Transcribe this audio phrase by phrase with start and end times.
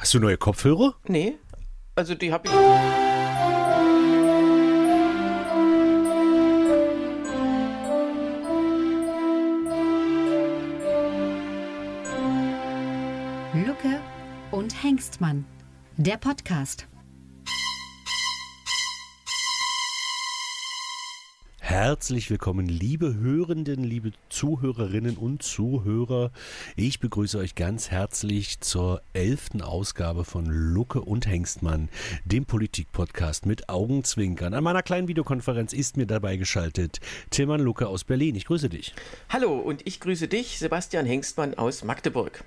[0.00, 0.94] Hast du neue Kopfhörer?
[1.08, 1.36] Nee,
[1.94, 2.54] also die habe ich.
[13.66, 14.00] Lucke
[14.52, 15.44] und Hengstmann.
[15.98, 16.86] Der Podcast.
[21.70, 26.32] Herzlich willkommen, liebe Hörenden, liebe Zuhörerinnen und Zuhörer.
[26.74, 31.88] Ich begrüße euch ganz herzlich zur elften Ausgabe von Lucke und Hengstmann,
[32.24, 34.52] dem Politik-Podcast mit Augenzwinkern.
[34.52, 36.98] An meiner kleinen Videokonferenz ist mir dabei geschaltet
[37.30, 38.34] Tilman Lucke aus Berlin.
[38.34, 38.92] Ich grüße dich.
[39.28, 42.42] Hallo und ich grüße dich, Sebastian Hengstmann aus Magdeburg.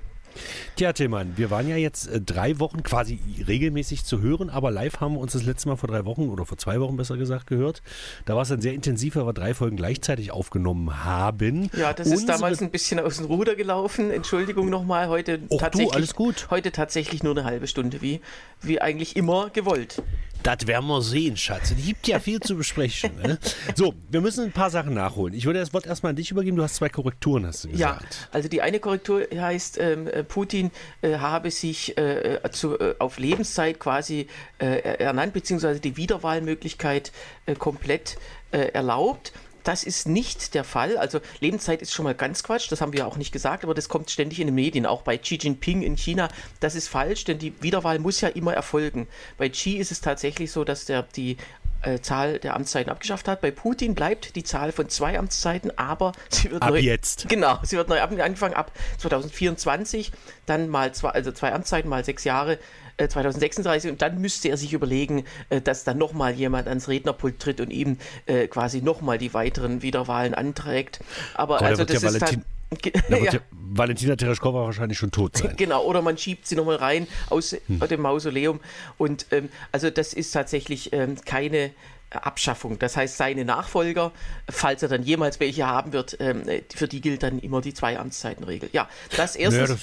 [0.75, 4.99] Tja, Tillmann, wir waren ja jetzt äh, drei Wochen quasi regelmäßig zu hören, aber live
[4.99, 7.47] haben wir uns das letzte Mal vor drei Wochen oder vor zwei Wochen besser gesagt
[7.47, 7.81] gehört.
[8.25, 11.69] Da war es dann sehr intensiv, weil wir drei Folgen gleichzeitig aufgenommen haben.
[11.77, 14.09] Ja, das ist Unsere- damals ein bisschen aus dem Ruder gelaufen.
[14.11, 15.93] Entschuldigung nochmal, heute Och, du, tatsächlich.
[15.93, 16.47] alles gut.
[16.49, 18.21] Heute tatsächlich nur eine halbe Stunde, wie,
[18.61, 20.01] wie eigentlich immer gewollt.
[20.43, 21.71] Das werden wir sehen, Schatz.
[21.71, 23.15] Es gibt ja viel zu besprechen.
[23.23, 23.39] Ne?
[23.75, 25.33] So, wir müssen ein paar Sachen nachholen.
[25.33, 26.57] Ich würde das Wort erstmal an dich übergeben.
[26.57, 28.27] Du hast zwei Korrekturen, hast du Ja, gesagt.
[28.33, 32.95] also die eine Korrektur heißt, ähm, äh, Putin äh, habe sich äh, äh, zu, äh,
[32.99, 34.27] auf Lebenszeit quasi
[34.59, 37.11] äh, ernannt, beziehungsweise die Wiederwahlmöglichkeit
[37.57, 38.17] komplett
[38.51, 39.33] erlaubt.
[39.63, 40.97] Das ist nicht der Fall.
[40.97, 43.89] Also Lebenszeit ist schon mal ganz Quatsch, das haben wir auch nicht gesagt, aber das
[43.89, 46.27] kommt ständig in den Medien, auch bei Xi Jinping in China.
[46.59, 49.07] Das ist falsch, denn die Wiederwahl muss ja immer erfolgen.
[49.37, 51.37] Bei Xi ist es tatsächlich so, dass der die
[51.83, 53.41] äh, Zahl der Amtszeiten abgeschafft hat.
[53.41, 57.27] Bei Putin bleibt die Zahl von zwei Amtszeiten, aber sie wird Ab neu, jetzt.
[57.33, 60.11] Genau, sie wird neu angefangen ab 2024,
[60.45, 62.57] dann mal zwei, also zwei Amtszeiten mal sechs Jahre,
[62.97, 67.39] äh, 2036 und dann müsste er sich überlegen, äh, dass dann nochmal jemand ans Rednerpult
[67.39, 70.99] tritt und ihm äh, quasi nochmal die weiteren Wiederwahlen anträgt.
[71.33, 72.45] Aber Gott, also das ja ist Valentin-
[72.81, 73.39] Da wird ja.
[73.51, 75.55] Valentina Tereshkova wahrscheinlich schon tot sein.
[75.57, 77.79] Genau, oder man schiebt sie nochmal rein aus Hm.
[77.79, 78.59] dem Mausoleum.
[78.97, 81.71] Und ähm, also das ist tatsächlich ähm, keine
[82.11, 82.77] Abschaffung.
[82.79, 84.11] Das heißt, seine Nachfolger,
[84.49, 87.97] falls er dann jemals welche haben wird, ähm, für die gilt dann immer die zwei
[87.97, 88.69] Amtszeitenregel.
[88.71, 89.61] Ja, das erste.
[89.61, 89.81] Naja, das,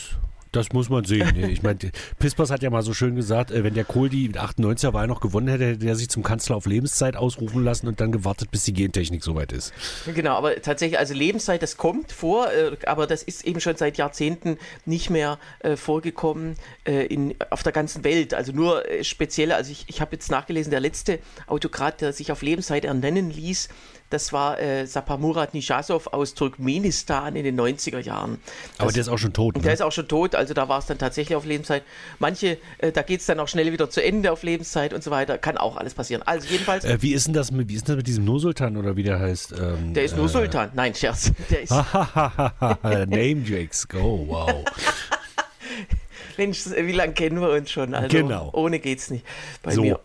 [0.53, 1.37] das muss man sehen.
[1.51, 1.79] Ich meine,
[2.19, 5.21] Pispers hat ja mal so schön gesagt, äh, wenn der Kohl die 98er Wahl noch
[5.21, 8.65] gewonnen hätte, hätte er sich zum Kanzler auf Lebenszeit ausrufen lassen und dann gewartet, bis
[8.65, 9.73] die Gentechnik soweit ist.
[10.15, 13.99] Genau, aber tatsächlich, also Lebenszeit, das kommt vor, äh, aber das ist eben schon seit
[13.99, 18.35] Jahrzehnten nicht mehr äh, vorgekommen in, auf der ganzen Welt.
[18.35, 22.43] Also nur spezielle, also ich, ich habe jetzt nachgelesen, der letzte Autokrat, der sich auf
[22.43, 23.69] Lebenszeit ernennen ließ,
[24.11, 28.39] das war äh, Saparmurat Nijasov aus Turkmenistan in den 90er Jahren.
[28.77, 29.57] Aber Das- der ist auch schon tot.
[29.57, 29.73] der Ne?
[29.73, 31.83] ist auch schon tot, also da war es dann tatsächlich auf Lebenszeit.
[32.19, 35.11] Manche, äh, da geht es dann auch schnell wieder zu Ende auf Lebenszeit und so
[35.11, 35.39] weiter.
[35.39, 36.23] Kann auch alles passieren.
[36.27, 38.97] Also jedenfalls, Äh, wie ist denn das mit, wie ist das mit diesem Nursultan oder
[38.97, 39.53] wie der heißt?
[39.53, 40.71] Ähm, der ist nur äh, Sultan.
[40.75, 41.33] Nein, Scherz.
[41.49, 41.71] Der ist,
[42.83, 44.65] Name Jakes, go, wow.
[46.37, 47.95] Mensch, wie lange kennen wir uns schon?
[47.95, 48.51] Also, Genau.
[48.55, 49.25] Ohne geht's nicht
[49.63, 49.83] bei So.
[49.83, 50.01] mir.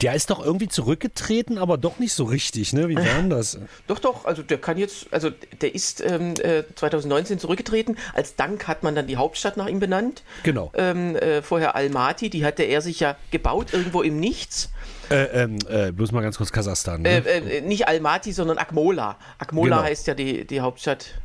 [0.00, 2.88] Der ist doch irgendwie zurückgetreten, aber doch nicht so richtig, ne?
[2.88, 3.58] Wie war denn das?
[3.86, 5.30] Doch, doch, also der kann jetzt, also
[5.60, 7.96] der ist ähm, äh, 2019 zurückgetreten.
[8.14, 10.22] Als Dank hat man dann die Hauptstadt nach ihm benannt.
[10.44, 10.72] Genau.
[10.74, 14.70] Ähm, äh, vorher Almaty, die hatte er sich ja gebaut, irgendwo im Nichts.
[15.10, 17.04] Äh, ähm, äh, bloß mal ganz kurz Kasachstan.
[17.04, 17.26] Äh, Ne?
[17.28, 19.18] äh, nicht Almaty, sondern Akmola.
[19.38, 19.88] Akmola Genau.
[19.88, 21.20] heißt ja die, die Hauptstadt.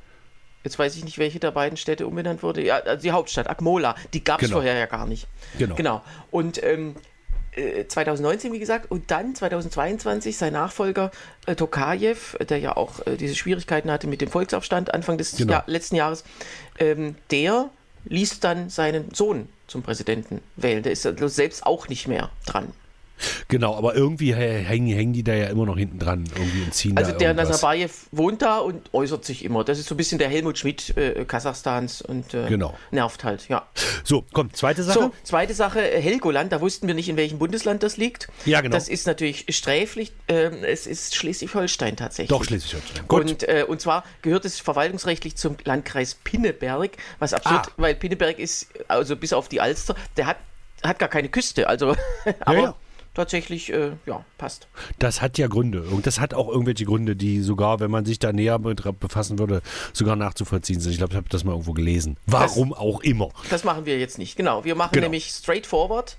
[0.63, 2.61] Jetzt weiß ich nicht, welche der beiden Städte umbenannt wurde.
[2.63, 3.95] Ja, also die Hauptstadt, Akmola.
[4.13, 4.57] Die gab es Genau.
[4.57, 5.27] vorher ja gar nicht.
[5.57, 5.75] Genau.
[5.75, 6.01] Genau.
[6.31, 6.99] Und ähm, äh,
[7.87, 11.11] 2019, wie gesagt, und dann 2022 sein Nachfolger
[11.45, 12.15] äh, Tokajew,
[12.47, 15.53] der ja auch äh, diese Schwierigkeiten hatte mit dem Volksaufstand Anfang des Genau.
[15.53, 16.23] Jahr, letzten Jahres,
[16.79, 17.69] ähm, der
[18.05, 20.83] ließ dann seinen Sohn zum Präsidenten wählen.
[20.83, 22.71] Der ist selbst auch nicht mehr dran.
[23.47, 26.73] Genau, aber irgendwie hä- hängen, hängen die da ja immer noch hinten dran, irgendwie und
[26.73, 27.33] ziehen Also der.
[27.33, 29.63] Nazarbayev wohnt da und äußert sich immer.
[29.63, 32.75] Das ist so ein bisschen der Helmut Schmidt äh, Kasachstans und äh, Genau.
[32.91, 33.65] nervt halt, ja.
[34.03, 34.99] So, komm, zweite Sache.
[34.99, 38.27] So, zweite Sache, äh, Helgoland, da wussten wir nicht, in welchem Bundesland das liegt.
[38.45, 38.75] Ja, genau.
[38.75, 42.29] Das ist natürlich sträflich, ähm, es ist Schleswig-Holstein tatsächlich.
[42.29, 43.07] Doch, Schleswig-Holstein.
[43.07, 43.21] Gut.
[43.21, 47.71] Und, äh, und zwar gehört es verwaltungsrechtlich zum Landkreis Pinneberg, was absurd, Ah.
[47.77, 50.37] weil Pinneberg ist, also bis auf die Alster, der hat,
[50.83, 51.95] hat gar keine Küste, also,
[52.41, 52.75] aber ja.
[53.17, 54.67] Tatsächlich, äh, ja, passt.
[54.99, 55.81] Das hat ja Gründe.
[55.83, 59.37] Und das hat auch irgendwelche Gründe, die sogar, wenn man sich da näher mit befassen
[59.39, 59.61] würde,
[59.91, 60.91] sogar nachzuvollziehen sind.
[60.93, 62.15] Ich glaube, ich habe das mal irgendwo gelesen.
[62.25, 63.29] Warum auch immer.
[63.49, 64.37] Das machen wir jetzt nicht.
[64.37, 65.05] Genau, wir machen Genau.
[65.05, 66.15] nämlich straightforward.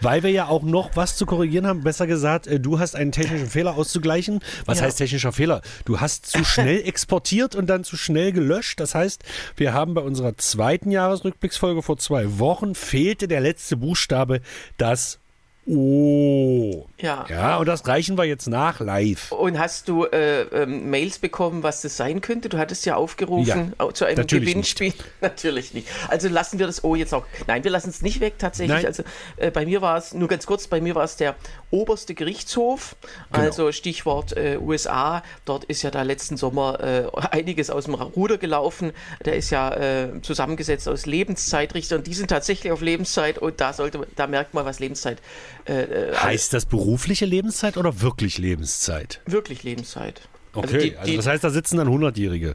[0.00, 1.82] Weil wir ja auch noch was zu korrigieren haben.
[1.82, 4.40] Besser gesagt, äh, du hast einen technischen Fehler auszugleichen.
[4.66, 4.84] Was Ja.
[4.86, 5.62] heißt technischer Fehler?
[5.84, 8.80] Du hast zu schnell exportiert und dann zu schnell gelöscht.
[8.80, 9.22] Das heißt,
[9.56, 14.40] wir haben bei unserer zweiten Jahresrückblicksfolge vor zwei Wochen fehlte der letzte Buchstabe,
[14.78, 15.20] das
[15.66, 16.86] Oh.
[16.98, 17.24] Ja.
[17.28, 19.32] Ja, und das reichen wir jetzt nach live.
[19.32, 22.50] Und hast du äh, ähm, Mails bekommen, was das sein könnte?
[22.50, 24.92] Du hattest ja aufgerufen Ja, zu einem natürlich Gewinnspiel.
[25.22, 25.88] Natürlich nicht.
[26.08, 27.24] Also lassen wir das Oh jetzt auch.
[27.46, 28.76] Nein, wir lassen es nicht weg tatsächlich.
[28.76, 28.86] Nein.
[28.86, 29.04] Also
[29.36, 31.34] äh, bei mir war es, nur ganz kurz, bei mir war es der
[31.70, 32.96] oberste Gerichtshof.
[33.32, 33.44] Genau.
[33.44, 35.22] Also Stichwort äh, USA.
[35.46, 38.92] Dort ist ja da letzten Sommer äh, einiges aus dem Ruder gelaufen.
[39.24, 42.02] Der ist ja äh, zusammengesetzt aus Lebenszeitrichtern.
[42.02, 45.22] Die sind tatsächlich auf Lebenszeit und da sollte, da merkt man, was Lebenszeit
[45.66, 49.20] äh, äh, heißt das berufliche Lebenszeit oder wirklich Lebenszeit?
[49.26, 50.22] Wirklich Lebenszeit.
[50.52, 52.54] Also okay, also, die, die, das heißt, da sitzen dann 100-Jährige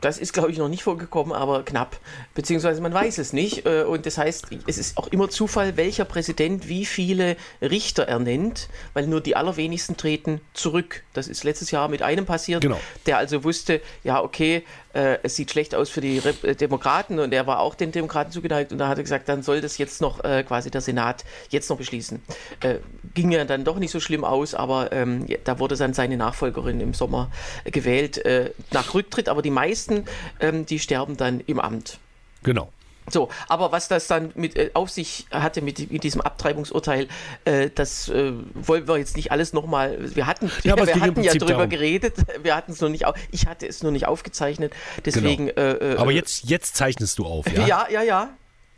[0.00, 1.98] das ist, glaube ich, noch nicht vorgekommen, aber knapp.
[2.34, 3.66] Beziehungsweise man weiß es nicht.
[3.66, 8.68] Äh, Und das heißt, es ist auch immer Zufall, welcher Präsident wie viele Richter ernennt,
[8.94, 11.02] weil nur die allerwenigsten treten zurück.
[11.12, 12.80] Das ist letztes Jahr mit einem passiert, Genau.
[13.06, 14.64] der also wusste, ja, okay,
[14.94, 18.32] äh, es sieht schlecht aus für die äh, Demokraten und er war auch den Demokraten
[18.32, 21.24] zugeneigt und da hat er gesagt, dann soll das jetzt noch äh, quasi der Senat
[21.50, 22.22] jetzt noch beschließen.
[22.60, 22.76] Äh,
[23.14, 26.80] ging ja dann doch nicht so schlimm aus, aber ähm, da wurde dann seine Nachfolgerin
[26.80, 27.30] im Sommer
[27.64, 30.04] äh, gewählt äh, nach Rücktritt, aber die meisten,
[30.40, 31.98] ähm, die sterben dann im Amt.
[32.42, 32.72] Genau.
[33.08, 37.06] So, aber was das dann mit äh, auf sich hatte mit, mit diesem Abtreibungsurteil,
[37.44, 39.96] äh, das äh, wollen wir jetzt nicht alles nochmal.
[40.16, 41.70] Wir hatten, Ja, wir hatten ja drüber darum.
[41.70, 42.16] geredet.
[42.42, 44.72] Wir hatten es nur nicht, ich hatte es nur nicht aufgezeichnet.
[45.04, 45.48] Deswegen.
[45.50, 46.02] Äh, äh, Genau.
[46.02, 47.64] Aber jetzt, jetzt zeichnest du auf, ja?
[47.66, 48.30] ja, ja, ja.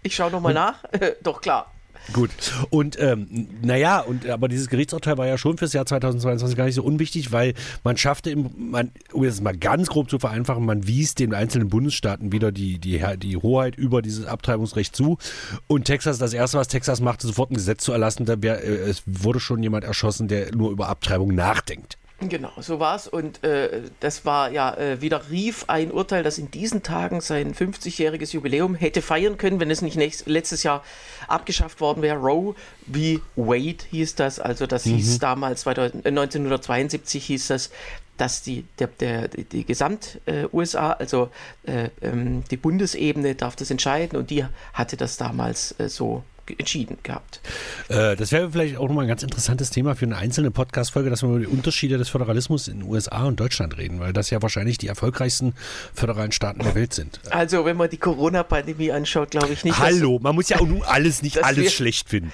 [0.02, 0.84] Ich schaue nochmal nach.
[1.22, 1.72] Doch klar.
[2.12, 2.30] Gut.
[2.70, 6.74] Und ähm, naja, und aber dieses Gerichtsurteil war ja schon fürs Jahr 2022 gar nicht
[6.74, 7.54] so unwichtig, weil
[7.84, 11.68] man schaffte, im, man, um es mal ganz grob zu vereinfachen, man wies den einzelnen
[11.68, 15.18] Bundesstaaten wieder die, die, die Hoheit über dieses Abtreibungsrecht zu.
[15.66, 18.88] Und Texas, das erste, was Texas machte, sofort ein Gesetz zu erlassen, da wär, äh,
[18.88, 21.98] es wurde schon jemand erschossen, der nur über Abtreibung nachdenkt.
[22.20, 23.06] Genau, so war's.
[23.06, 27.54] Und äh, das war ja äh, wieder rief ein Urteil, das in diesen Tagen sein
[27.54, 30.82] 50-jähriges Jubiläum hätte feiern können, wenn es nicht nächst, letztes Jahr
[31.28, 32.16] abgeschafft worden wäre.
[32.16, 32.56] Roe
[32.92, 33.20] v.
[33.36, 34.40] Wade hieß das.
[34.40, 37.70] Also das hieß damals 2000, äh, 1972 hieß das,
[38.16, 41.30] dass die, der, der, die, Gesamt-USA, also
[41.62, 46.24] äh, ähm, die Bundesebene darf das entscheiden und die hatte das damals äh, so
[46.56, 47.40] entschieden gehabt.
[47.88, 51.22] Äh, das wäre vielleicht auch nochmal ein ganz interessantes Thema für eine einzelne Podcast-Folge, dass
[51.22, 54.40] wir über die Unterschiede des Föderalismus in den USA und Deutschland reden, weil das ja
[54.42, 55.54] wahrscheinlich die erfolgreichsten
[55.94, 57.20] föderalen Staaten der Welt sind.
[57.30, 60.66] Also wenn man die Corona-Pandemie anschaut, glaube ich nicht, dass, Hallo, man muss ja auch
[60.66, 62.32] nun alles nicht alles wir- schlecht finden.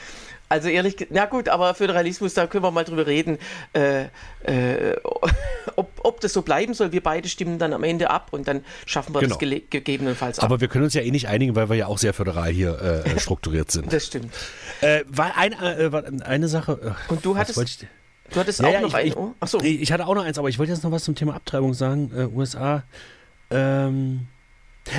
[0.54, 3.38] Also ehrlich, na gut, aber Föderalismus, da können wir mal drüber reden,
[3.72, 4.04] äh,
[4.44, 4.96] äh,
[5.76, 6.92] ob, ob das so bleiben soll.
[6.92, 9.36] Wir beide stimmen dann am Ende ab und dann schaffen wir Genau.
[9.36, 10.44] das gegebenenfalls ab.
[10.44, 12.78] Aber wir können uns ja eh nicht einigen, weil wir ja auch sehr föderal hier
[13.04, 13.92] äh, äh, strukturiert sind.
[13.92, 14.32] das stimmt.
[14.80, 15.90] äh, war ein, äh,
[16.24, 16.94] eine Sache.
[17.08, 17.86] Und du hattest
[18.30, 20.38] Du hattest Ja, auch ja, noch ich, ich, oh, Achso, ich hatte auch noch eins,
[20.38, 22.10] aber ich wollte jetzt noch was zum Thema Abtreibung sagen.
[22.34, 22.84] USA.
[23.50, 24.28] Ähm,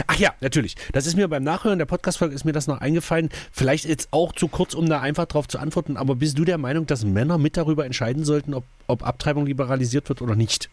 [0.07, 0.75] ach ja, natürlich.
[0.93, 3.29] Das ist mir beim Nachhören der Podcast-Folge ist mir das noch eingefallen.
[3.51, 5.97] Vielleicht jetzt auch zu kurz, um da einfach drauf zu antworten.
[5.97, 10.09] Aber bist du der Meinung, dass Männer mit darüber entscheiden sollten, ob, ob Abtreibung liberalisiert
[10.09, 10.69] wird oder nicht?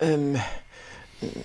[0.00, 0.36] ähm,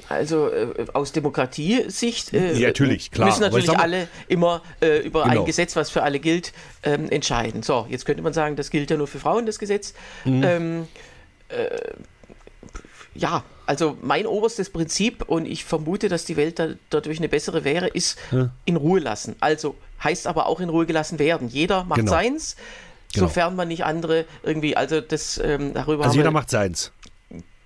[0.10, 3.28] also äh, aus Demokratiesicht äh, Ja, natürlich, klar.
[3.30, 5.42] müssen Aber ich natürlich mal- alle immer äh, über Genau.
[5.42, 6.52] ein Gesetz, was für alle gilt,
[6.84, 7.64] ähm, entscheiden.
[7.64, 9.94] So, jetzt könnte man sagen, das gilt ja nur für Frauen, das Gesetz.
[10.26, 10.44] Mhm.
[10.44, 10.88] Ähm,
[11.50, 11.78] äh,
[13.16, 17.64] ja, also mein oberstes Prinzip, und ich vermute, dass die Welt da, dadurch eine bessere
[17.64, 18.50] wäre, ist Ja.
[18.66, 19.36] in Ruhe lassen.
[19.40, 21.48] Also heißt aber auch in Ruhe gelassen werden.
[21.50, 22.12] Jeder macht Genau.
[22.12, 22.56] seins,
[23.14, 23.28] Genau.
[23.28, 26.92] sofern man nicht andere irgendwie, also das ähm, darüber Also jeder macht seins.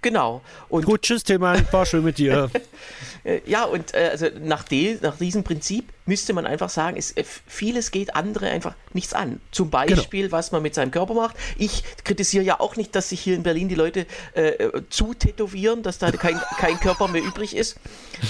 [0.03, 0.41] Genau.
[0.69, 1.65] Und Gut, tschüss, Tillmann.
[1.71, 2.51] War schön mit dir.
[3.45, 7.23] ja, und äh, also nach, de, nach diesem Prinzip müsste man einfach sagen, es, äh,
[7.47, 9.39] vieles geht andere einfach nichts an.
[9.51, 9.85] Zum Genau.
[9.85, 11.35] Beispiel, was man mit seinem Körper macht.
[11.57, 15.13] Ich kritisiere ja auch nicht, dass sich hier in Berlin die Leute äh, äh, zu
[15.13, 17.77] tätowieren, dass da kein, kein Körper mehr übrig ist.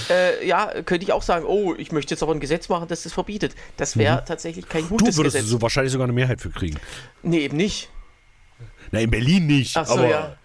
[0.08, 3.02] Äh, ja, könnte ich auch sagen, oh, ich möchte jetzt aber ein Gesetz machen, das
[3.02, 3.54] das verbietet.
[3.76, 4.88] Das wäre tatsächlich kein Mhm.
[4.88, 5.50] Du gutes würdest Gesetz.
[5.50, 6.78] so wahrscheinlich sogar eine Mehrheit für kriegen.
[7.22, 7.90] Nee, eben nicht.
[8.92, 9.76] Na, in Berlin nicht.
[9.76, 10.36] Ach so, aber ja.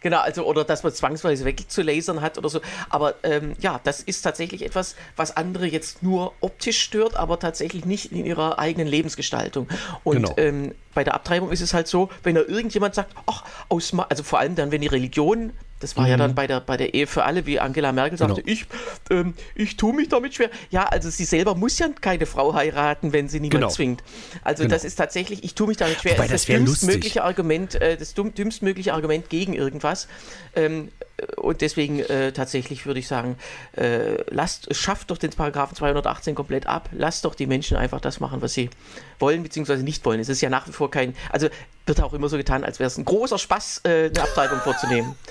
[0.00, 2.60] Genau, also oder dass man zwangsweise wegzulasern hat oder so.
[2.88, 7.84] Aber ähm, ja, das ist tatsächlich etwas, was andere jetzt nur optisch stört, aber tatsächlich
[7.84, 9.68] nicht in ihrer eigenen Lebensgestaltung.
[10.04, 10.34] Und Genau.
[10.36, 14.22] ähm, bei der Abtreibung ist es halt so, wenn da irgendjemand sagt, ach, aus, also
[14.22, 17.06] vor allem dann, wenn die Religion, das war ja dann bei der, bei der Ehe
[17.06, 18.46] für alle, wie Angela Merkel sagte, Mhm.
[18.46, 18.52] Genau.
[18.52, 18.66] ich,
[19.10, 20.50] ähm, ich tue mich damit schwer.
[20.70, 23.68] Ja, also sie selber muss ja keine Frau heiraten, wenn sie niemand Genau.
[23.72, 24.02] zwingt.
[24.42, 24.74] Also Genau.
[24.74, 26.12] das ist tatsächlich, ich tue mich damit schwer.
[26.14, 27.22] Wobei, ist das das dümmstmögliche.
[27.24, 30.08] Argument, äh, das dümmstmögliche Argument gegen irgendwas.
[30.56, 33.36] Ähm, äh, und deswegen äh, tatsächlich würde ich sagen,
[33.76, 38.20] äh, lasst, schafft doch den Paragraphen 218 komplett ab, lasst doch die Menschen einfach das
[38.20, 38.70] machen, was sie
[39.18, 40.20] wollen, beziehungsweise nicht wollen.
[40.20, 41.48] Es ist ja nach wie vor kein, also
[41.86, 45.14] wird auch immer so getan, als wäre es ein großer Spaß, äh, eine Abtreibung vorzunehmen.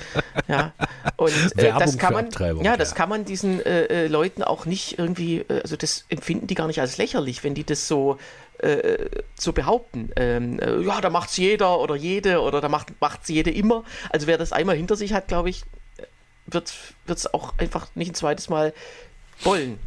[0.48, 0.72] Ja,
[1.18, 2.30] und äh, das kann man,
[2.64, 6.48] ja, das kann man diesen äh, äh, Leuten auch nicht irgendwie, äh, also das empfinden
[6.48, 8.18] die gar nicht als lächerlich, wenn die das so
[8.60, 10.12] äh, so behaupten.
[10.16, 13.84] Ähm, äh, ja, da macht's jeder oder jede oder da macht macht's jede immer.
[14.10, 15.64] Also wer das einmal hinter sich hat, glaube ich,
[16.46, 16.74] wird
[17.08, 18.74] es auch einfach nicht ein zweites Mal
[19.42, 19.80] wollen.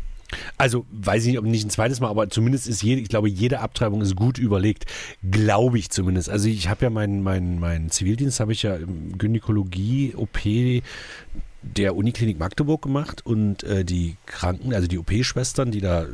[0.57, 3.29] Also weiß ich nicht, ob nicht ein zweites Mal, aber zumindest ist jede, ich glaube,
[3.29, 4.87] jede Abtreibung ist gut überlegt.
[5.29, 6.29] Glaube ich zumindest.
[6.31, 8.79] Also ich habe ja meinen mein, mein Zivildienst, habe ich ja
[9.19, 10.39] Gynäkologie, OP
[11.63, 16.07] der Uniklinik Magdeburg gemacht und äh, die Kranken, also die OP-Schwestern, die da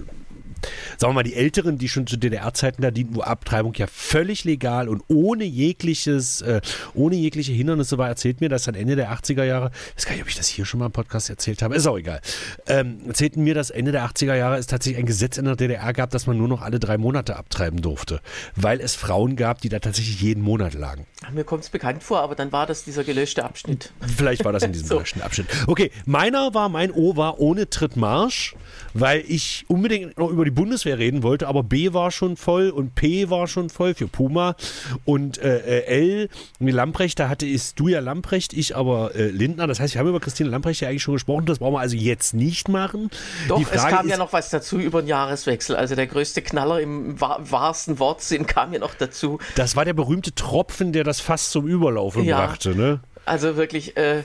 [0.99, 4.45] sagen wir mal, die Älteren, die schon zu DDR-Zeiten da dienten, wo Abtreibung ja völlig
[4.45, 6.61] legal und ohne jegliches, äh,
[6.95, 10.13] ohne jegliche Hindernisse war, erzählt mir, dass dann Ende der 80er Jahre, ich weiß gar
[10.13, 12.21] nicht, ob ich das hier schon mal im Podcast erzählt habe, ist auch egal,
[12.67, 15.93] ähm, erzählten mir, dass Ende der 80er Jahre es tatsächlich ein Gesetz in der DDR
[15.93, 18.21] gab, dass man nur noch alle drei Monate abtreiben durfte,
[18.55, 21.07] weil es Frauen gab, die da tatsächlich jeden Monat lagen.
[21.33, 23.93] Mir kommt es bekannt vor, aber dann war das dieser gelöschte Abschnitt.
[24.17, 24.95] Vielleicht war das in diesem so.
[24.97, 25.47] gelöschten Abschnitt.
[25.67, 28.55] Okay, meiner war, mein O war ohne Trittmarsch,
[29.00, 32.95] weil ich unbedingt noch über die Bundeswehr reden wollte, aber B war schon voll und
[32.95, 34.57] P war schon voll für Puma
[35.05, 39.67] und äh, äh L, Lamprecht, da hatte ist du ja Lamprecht, ich aber äh, Lindner.
[39.67, 41.97] Das heißt, wir haben über Christine Lamprecht ja eigentlich schon gesprochen, das brauchen wir also
[41.97, 43.11] jetzt nicht machen.
[43.49, 45.76] Doch, es kam ist, ja noch was dazu über den Jahreswechsel.
[45.76, 49.38] Also der größte Knaller im wahrsten Wortsinn kam ja noch dazu.
[49.55, 52.38] Das war der berühmte Tropfen, der das fast zum Überlaufen ja.
[52.38, 53.00] brachte, ne?
[53.26, 54.23] Also wirklich, äh,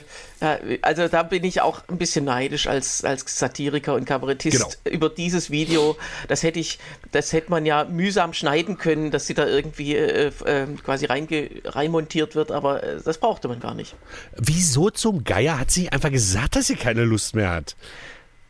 [0.80, 4.96] also da bin ich auch ein bisschen neidisch als, als Satiriker und Kabarettist genau.
[4.96, 5.96] über dieses Video.
[6.28, 6.78] Das hätte ich,
[7.10, 11.50] das hätte man ja mühsam schneiden können, dass sie da irgendwie äh, äh, quasi reinge,
[11.64, 13.96] reinmontiert wird, aber äh, das brauchte man gar nicht.
[14.36, 17.74] Wieso zum Geier hat sie einfach gesagt, dass sie keine Lust mehr hat?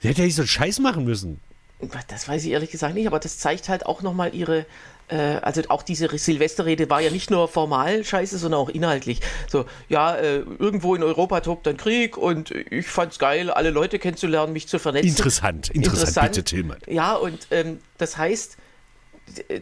[0.00, 1.40] Sie hätte ja nicht so einen Scheiß machen müssen.
[2.09, 4.66] Das weiß ich ehrlich gesagt nicht, aber das zeigt halt auch nochmal ihre,
[5.14, 9.21] also auch diese Silvesterrede war ja nicht nur formal scheiße, sondern auch inhaltlich.
[9.49, 13.99] So, ja, äh, irgendwo in Europa tobt ein Krieg und ich fand's geil, alle Leute
[13.99, 15.09] kennenzulernen, mich zu vernetzen.
[15.09, 16.78] Interessant, interessant, bitte Tillmann.
[16.87, 18.56] Ja, und ähm, das heißt,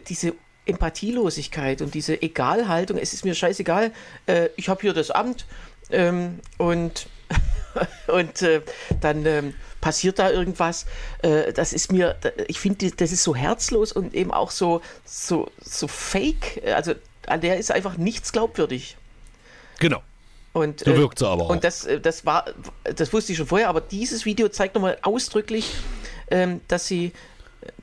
[0.07, 0.33] diese
[0.65, 3.91] Empathielosigkeit und diese Egalhaltung, es ist mir scheißegal,
[4.27, 5.45] äh, ich habe hier das Amt
[5.89, 7.07] ähm, und,
[8.07, 8.61] und äh,
[8.99, 10.85] dann ähm, passiert da irgendwas.
[11.21, 15.51] Äh, das ist mir, ich finde, das ist so herzlos und eben auch so, so,
[15.59, 16.61] so fake.
[16.73, 16.93] Also
[17.27, 18.97] an der ist einfach nichts glaubwürdig.
[19.79, 20.01] Genau.
[20.53, 21.49] Und, so wirkt sie aber auch.
[21.49, 22.45] Und das, äh, das war,
[22.83, 25.71] das wusste ich schon vorher, aber dieses Video zeigt nochmal ausdrücklich,
[26.29, 27.13] ähm, dass sie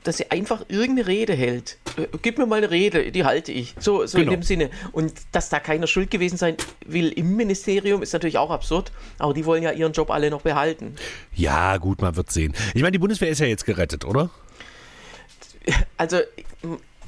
[0.03, 1.77] dass sie einfach irgendeine Rede hält.
[1.97, 3.75] Äh, gib mir mal eine Rede, die halte ich.
[3.79, 4.31] So, so genau.
[4.31, 4.69] in dem Sinne.
[4.91, 6.55] Und dass da keiner schuld gewesen sein
[6.85, 8.91] will im Ministerium, ist natürlich auch absurd.
[9.17, 10.95] Aber die wollen ja ihren Job alle noch behalten.
[11.33, 12.53] Ja, gut, man wird sehen.
[12.73, 14.29] Ich meine, die Bundeswehr ist ja jetzt gerettet, oder?
[15.97, 16.21] Also,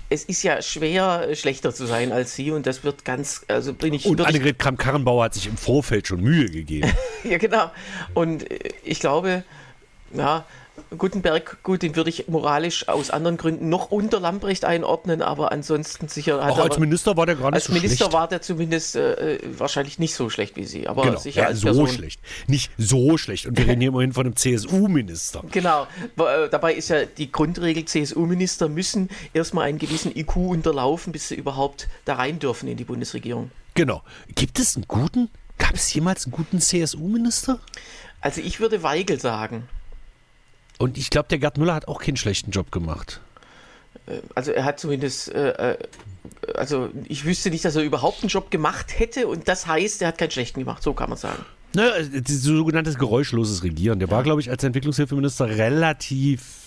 [0.10, 3.94] es ist ja schwer, schlechter zu sein als sie und das wird ganz, also bin
[3.94, 4.06] ich.
[4.06, 6.92] Und Annegret Kramp-Karrenbauer hat sich im Vorfeld schon Mühe gegeben.
[7.24, 7.72] ja, genau.
[8.13, 9.46] Und äh, ich glaube,
[10.13, 10.46] ja,
[10.98, 16.08] Gutenberg, gut, den würde ich moralisch aus anderen Gründen noch unter Lamprecht einordnen, aber ansonsten
[16.08, 16.42] sicher.
[16.42, 18.13] Auch als Minister war der gar nicht als so Minister schlecht.
[18.13, 21.20] war der zumindest äh, wahrscheinlich nicht so schlecht wie Sie, aber genau.
[21.20, 21.88] sicher ja, als so Person.
[21.88, 22.22] schlecht.
[22.48, 23.48] Nicht so schlecht.
[23.48, 25.44] Und wir reden hier immerhin von einem CSU-Minister.
[25.51, 25.88] Genau.
[26.18, 31.36] Äh, dabei ist ja die Grundregel, CSU-Minister müssen erstmal einen gewissen IQ unterlaufen, bis sie
[31.36, 33.51] überhaupt da rein dürfen in die Bundesregierung.
[33.74, 34.04] Genau.
[34.36, 37.60] Gibt es einen guten, gab es jemals einen guten CSU-Minister?
[38.22, 39.68] Also ich würde Weigel sagen.
[40.82, 43.22] Und ich glaube, der Gerd Müller hat auch keinen schlechten Job gemacht.
[44.08, 45.78] Äh, also er hat zumindest, äh, äh,
[46.56, 50.10] also ich wüsste nicht, dass er überhaupt einen Job gemacht hätte und das heißt, er
[50.10, 51.46] hat keinen schlechten gemacht, so kann man sagen.
[51.74, 51.94] Naja,
[52.26, 54.00] sogenanntes geräuschloses Regieren.
[54.00, 54.14] Der ja.
[54.14, 56.62] war, glaube ich, als Entwicklungshilfeminister relativ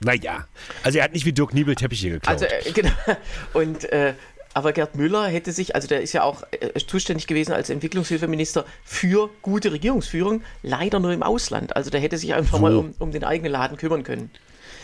[0.00, 0.46] naja,
[0.82, 2.42] also er hat nicht wie Dirk Niebel Teppiche geklaut.
[2.42, 2.90] Also, äh, genau.
[3.54, 4.12] Und äh,
[4.56, 8.64] aber Gerd Müller hätte sich, also der ist ja auch äh, zuständig gewesen als Entwicklungshilfeminister
[8.84, 11.76] für gute Regierungsführung, leider nur im Ausland.
[11.76, 12.62] Also der hätte sich einfach so.
[12.62, 14.30] mal um, um den eigenen Laden kümmern können.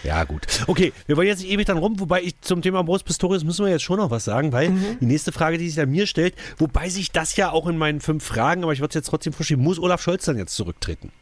[0.04, 0.46] Ja, gut.
[0.66, 3.64] Okay, wir wollen jetzt nicht ewig dann rum, wobei ich zum Thema Boris Pistorius müssen
[3.64, 4.98] wir jetzt schon noch was sagen, weil mhm.
[5.00, 8.02] die nächste Frage, die sich an mir stellt, wobei sich das ja auch in meinen
[8.02, 11.12] fünf Fragen, aber ich würde es jetzt trotzdem verschieben, muss Olaf Scholz dann jetzt zurücktreten?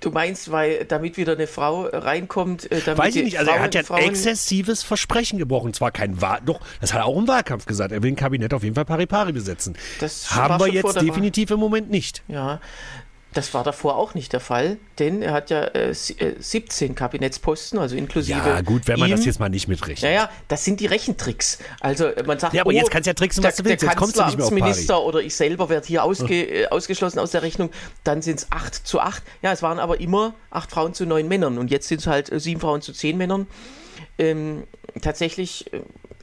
[0.00, 3.60] Du meinst, weil damit wieder eine Frau reinkommt, äh, damit Weiß ich nicht, also Frauen,
[3.60, 5.74] er hat ja ein exzessives Versprechen gebrochen.
[5.74, 7.92] Zwar kein Wahl, doch, das hat er auch im Wahlkampf gesagt.
[7.92, 9.76] Er will ein Kabinett auf jeden Fall pari pari besetzen.
[10.00, 12.22] Das haben wir jetzt definitiv im Moment nicht.
[12.28, 12.60] Ja,
[13.32, 17.78] das war davor auch nicht der Fall, denn er hat ja äh, 17 äh, Kabinettsposten,
[17.78, 18.38] also inklusive.
[18.38, 19.16] Ja, gut, wenn man ihm.
[19.16, 20.02] das jetzt mal nicht mitrechnet.
[20.02, 21.58] Naja, das sind die Rechentricks.
[21.80, 23.70] Also äh, man sagt, ja, aber oh, jetzt kannst du ja tricksen, was der, du
[23.70, 23.82] willst.
[23.84, 27.70] Der Kanzleramtsminister oder ich selber werde hier ausge, äh, ausgeschlossen aus der Rechnung.
[28.02, 29.22] Dann sind es 8 zu 8.
[29.42, 32.30] Ja, es waren aber immer 8 Frauen zu 9 Männern und jetzt sind es halt
[32.32, 33.46] 7 Frauen zu 10 Männern.
[34.18, 34.64] Ähm,
[35.02, 35.70] tatsächlich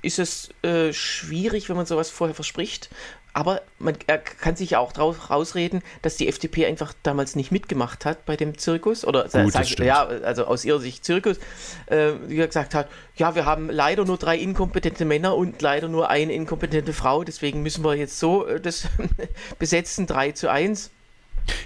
[0.02, 2.90] ist es äh, schwierig, wenn man sowas vorher verspricht.
[3.38, 3.96] Aber man
[4.40, 8.36] kann sich ja auch drauf rausreden, dass die FDP einfach damals nicht mitgemacht hat bei
[8.36, 9.06] dem Zirkus.
[9.06, 11.38] Oder Gut, sag, ja, also aus ihrer Sicht Zirkus,
[11.86, 15.88] äh, wie er gesagt hat, ja, wir haben leider nur drei inkompetente Männer und leider
[15.88, 18.88] nur eine inkompetente Frau, deswegen müssen wir jetzt so äh, das
[19.60, 20.90] besetzen, 3 zu 1.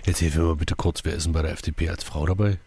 [0.03, 2.57] Jetzt hilf mir mal bitte kurz, wer ist denn bei der FDP als Frau dabei?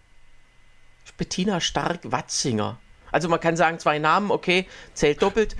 [1.19, 2.79] Bettina Stark-Watzinger.
[3.13, 5.57] Also man kann sagen, zwei Namen, okay, zählt doppelt.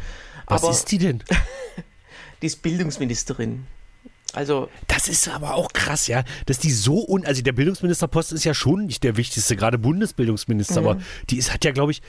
[0.47, 1.23] Was aber ist die denn?
[2.45, 3.65] die ist Bildungsministerin.
[4.35, 8.45] Also, Das ist aber auch krass, ja, dass die so un, also der Bildungsministerpost ist
[8.45, 10.99] ja schon nicht der wichtigste, gerade Bundesbildungsminister, aber
[11.31, 12.03] die ist, hat ja, glaube ich,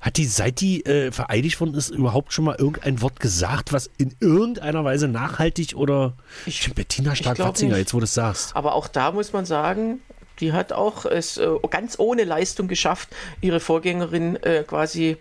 [0.00, 3.90] hat die, seit die äh, vereidigt worden ist, überhaupt schon mal irgendein Wort gesagt, was
[3.98, 6.14] in irgendeiner Weise nachhaltig oder
[6.46, 8.56] Ich- Bettina Stark-Watzinger, jetzt wo du es sagst.
[8.56, 10.00] aber auch da muss man sagen,
[10.40, 13.10] die hat auch es äh, ganz ohne Leistung geschafft,
[13.42, 15.18] ihre Vorgängerin äh, quasi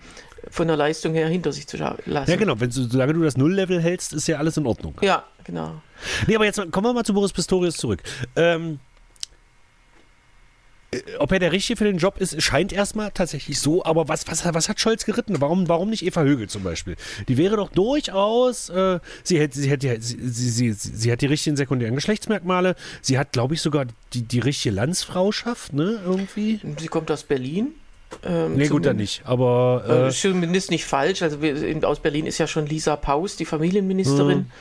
[0.50, 2.30] von der Leistung her hinter sich zu lassen.
[2.30, 4.96] Ja, genau, wenn, solange du das Nulllevel hältst, ist ja alles in Ordnung.
[5.02, 5.82] Ja, genau.
[6.28, 8.02] Nee, aber jetzt kommen wir mal zu Boris Pistorius zurück.
[8.36, 8.80] Ähm,
[10.92, 14.28] äh, ob er der Richtige für den Job ist, scheint erstmal tatsächlich so, aber was,
[14.28, 15.40] was, was hat Scholz geritten?
[15.40, 16.96] Warum, warum nicht Eva Högel zum Beispiel?
[17.28, 21.28] Die wäre doch durchaus, äh, sie, hätte, sie, hätte, sie, sie, sie, sie hat die
[21.28, 26.60] richtigen sekundären Geschlechtsmerkmale, sie hat, glaube ich, sogar die, die richtige Landsfrauschaft, ne, irgendwie.
[26.80, 27.76] Sie kommt aus Berlin.
[28.24, 31.22] Ähm, Nee, gut, dann nicht, aber Äh, äh, ist zumindest nicht falsch.
[31.22, 34.52] Also wir, in, aus Berlin ist ja schon Lisa Paus, die Familienministerin.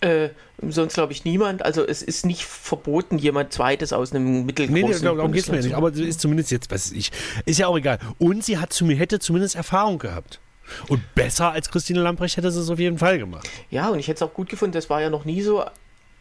[0.00, 0.28] Äh,
[0.66, 1.64] sonst glaube ich niemand.
[1.64, 5.48] Also es ist nicht verboten, jemand Zweites aus einem mittelgroßen Nee, nee, darum geht es
[5.48, 5.74] mir ja nicht.
[5.74, 7.10] Aber ist zumindest jetzt, weiß ich,
[7.46, 7.98] ist ja auch egal.
[8.18, 10.40] Und sie hat zu, hätte zumindest Erfahrung gehabt.
[10.88, 13.48] Und besser als Christine Lamprecht hätte sie es auf jeden Fall gemacht.
[13.70, 15.64] Ja, und ich hätte es auch gut gefunden, das war ja noch nie so,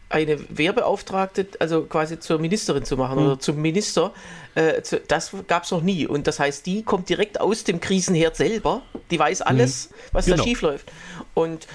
[0.09, 4.13] eine Wehrbeauftragte, also quasi zur Ministerin zu machen oder zum Minister.
[4.55, 6.07] Äh, zu, das gab es noch nie.
[6.07, 8.81] Und das heißt, die kommt direkt aus dem Krisenherd selber.
[9.11, 10.37] Die weiß alles, was Genau.
[10.37, 10.91] da schief läuft.
[11.33, 11.67] Und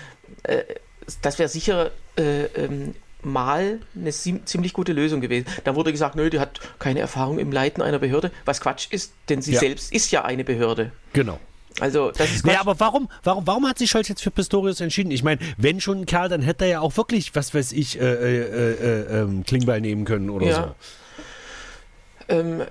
[0.45, 0.63] äh,
[1.21, 5.47] das wäre sicher äh, ähm, mal eine ziemlich gute Lösung gewesen.
[5.65, 9.13] Da wurde gesagt, nö, die hat keine Erfahrung im Leiten einer Behörde, was Quatsch ist,
[9.29, 9.61] denn sie Ja.
[9.61, 10.91] selbst ist ja eine Behörde.
[11.13, 11.39] Genau.
[11.81, 12.61] Also das ist Nee, Quatsch.
[12.61, 15.11] aber warum, warum, warum hat sich Scholz jetzt für Pistorius entschieden?
[15.11, 18.01] Ich meine, wenn schon ein Kerl, dann hätte er ja auch wirklich, was weiß ich,
[18.01, 20.75] äh, äh, äh, ähm, Klingbeil nehmen können oder Ja.
[22.29, 22.35] so.
[22.35, 22.67] Ähm, äh,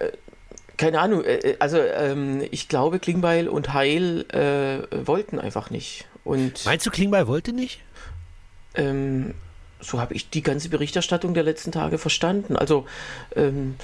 [0.77, 6.05] keine Ahnung, äh, äh, also ähm, ich glaube, Klingbeil und Heil äh, wollten einfach nicht.
[6.24, 7.81] Und Meinst du, Klingbeil wollte nicht?
[8.75, 9.33] ähm,
[9.81, 12.55] so habe ich die ganze Berichterstattung der letzten Tage verstanden.
[12.55, 12.85] Also
[13.35, 13.75] ähm,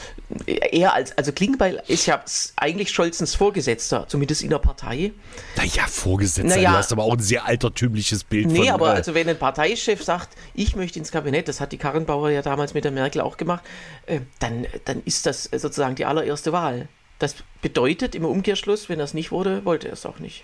[0.46, 2.24] er als, also Klingbeil ist ja
[2.56, 5.12] eigentlich Scholzens Vorgesetzter, zumindest in der Partei.
[5.56, 6.72] Naja, Vorgesetzter, Naja.
[6.72, 8.70] du hast aber auch ein sehr altertümliches Bild Nee, von.
[8.70, 12.30] aber äh, also wenn ein Parteichef sagt, ich möchte ins Kabinett, das hat die Karrenbauer
[12.30, 13.64] ja damals mit der Merkel auch gemacht,
[14.06, 16.88] äh, dann, dann ist das sozusagen die allererste Wahl.
[17.20, 20.44] Das bedeutet im Umkehrschluss, wenn das nicht wurde, wollte er es auch nicht.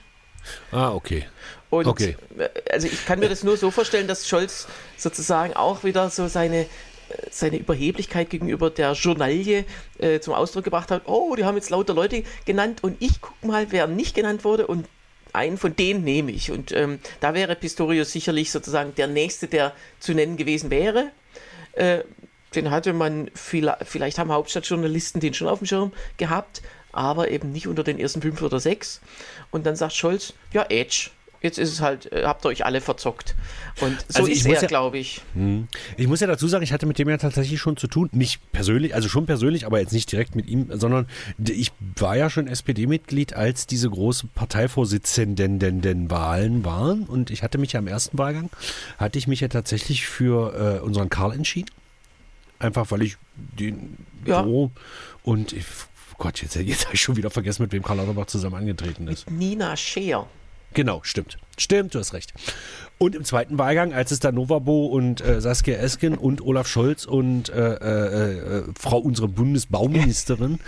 [0.72, 1.26] Ah, okay.
[1.70, 2.16] Und Okay.
[2.38, 6.28] äh, also ich kann mir das nur so vorstellen, dass Scholz sozusagen auch wieder so
[6.28, 6.68] seine, äh,
[7.32, 9.66] seine Überheblichkeit gegenüber der Journalie
[9.98, 11.04] äh, zum Ausdruck gebracht hat.
[11.06, 14.68] Oh, die haben jetzt lauter Leute genannt und ich guck mal, wer nicht genannt wurde
[14.68, 14.88] und
[15.34, 16.52] einen von denen nehme ich.
[16.52, 21.12] Und ähm, da wäre Pistorius sicherlich sozusagen der Nächste, der zu nennen gewesen wäre.
[21.74, 22.04] Äh,
[22.56, 26.62] den hatte man, vielleicht, vielleicht haben Hauptstadtjournalisten den schon auf dem Schirm gehabt,
[26.94, 29.02] aber eben nicht unter den ersten fünf oder sechs.
[29.52, 31.10] Und dann sagt Scholz, ja, Edge,
[31.42, 33.36] jetzt ist es halt, äh, habt ihr euch alle verzockt.
[33.82, 35.22] Und so Also ist er, ja- glaube ich.
[35.98, 38.08] Ich muss ja dazu sagen, ich hatte mit dem ja tatsächlich schon zu tun.
[38.14, 41.06] Nicht persönlich, also schon persönlich, aber jetzt nicht direkt mit ihm, sondern
[41.46, 47.04] ich war ja schon SPD-Mitglied, als diese große Parteivorsitzenden-Wahlen waren.
[47.04, 48.50] Und ich hatte mich ja im ersten Wahlgang,
[48.98, 51.70] hatte ich mich ja tatsächlich für äh, unseren Karl entschieden.
[52.60, 54.44] Einfach weil ich den Ja.
[54.44, 54.72] so
[55.24, 55.66] und ich,
[56.18, 59.30] Gott, jetzt, jetzt habe ich schon wieder vergessen, mit wem Karl Lauterbach zusammen angetreten ist.
[59.30, 60.28] Nina Scheer.
[60.74, 61.38] Genau, stimmt.
[61.58, 62.34] Stimmt, du hast recht.
[62.98, 67.06] Und im zweiten Wahlgang, als es da Novabo und äh, Saskia Esken und Olaf Scholz
[67.06, 70.60] und äh, äh, äh, Frau unsere Bundesbauministerin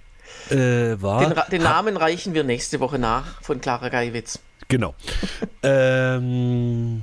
[0.50, 1.20] äh, war.
[1.20, 4.40] Den, den Namen reichen wir nächste Woche nach von Clara Geiwitz.
[4.68, 4.94] Genau.
[5.62, 7.02] ähm,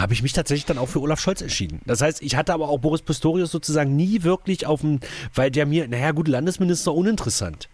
[0.00, 1.80] habe ich mich tatsächlich dann auch für Olaf Scholz entschieden.
[1.84, 5.00] Das heißt, ich hatte aber auch Boris Pistorius sozusagen nie wirklich auf dem,
[5.34, 7.68] weil der mir, naja gut, Landesminister uninteressant.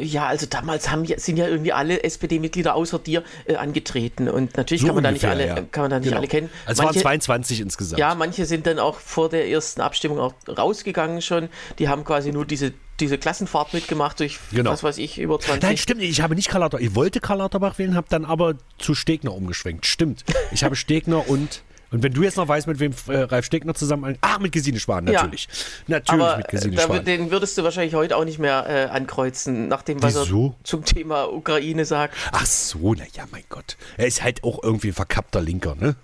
[0.00, 4.28] Ja, also damals haben, sind ja irgendwie alle SPD-Mitglieder außer dir äh, angetreten.
[4.28, 5.66] Und natürlich So kann man ungefähr, da nicht alle, ja.
[5.70, 6.18] kann man da nicht Genau.
[6.18, 6.48] alle kennen.
[6.64, 8.00] Also es waren 22 insgesamt.
[8.00, 11.50] Ja, manche sind dann auch vor der ersten Abstimmung auch rausgegangen schon.
[11.78, 14.70] Die haben quasi nur diese, diese Klassenfahrt mitgemacht durch, Genau.
[14.70, 15.62] was weiß ich, über 20.
[15.62, 16.02] Nein, stimmt.
[16.02, 16.84] Ich habe nicht Karl Lauterbach.
[16.84, 19.86] Ich wollte Karl Lauterbach wählen, habe dann aber zu Stegner umgeschwenkt.
[19.86, 20.24] Stimmt.
[20.52, 23.74] Ich habe Stegner und Und wenn du jetzt noch weißt, mit wem äh, Ralf Stegner
[23.74, 24.16] zusammen.
[24.22, 25.12] Ach, mit Gesine Spahn, Ja.
[25.24, 25.46] natürlich.
[25.88, 26.98] Natürlich Aber mit äh, Gesine da, Spahn.
[26.98, 30.54] wür- den würdest du wahrscheinlich heute auch nicht mehr äh, ankreuzen, nach dem, was Wieso?
[30.58, 32.16] er zum Thema Ukraine sagt.
[32.32, 33.76] Ach so, naja, mein Gott.
[33.98, 35.96] Er ist halt auch irgendwie ein verkappter Linker, ne?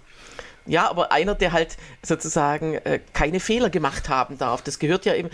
[0.69, 4.63] Ja, aber einer, der halt sozusagen äh, keine Fehler gemacht haben darf.
[4.63, 5.31] Das gehört ja eben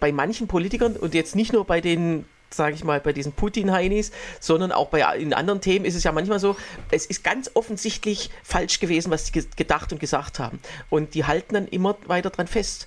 [0.00, 4.12] bei manchen Politikern und jetzt nicht nur bei den, sage ich mal, bei diesen Putin-Heinis,
[4.38, 6.56] sondern auch bei in anderen Themen ist es ja manchmal so,
[6.92, 10.60] es ist ganz offensichtlich falsch gewesen, was sie ge- gedacht und gesagt haben.
[10.88, 12.86] Und die halten dann immer weiter dran fest,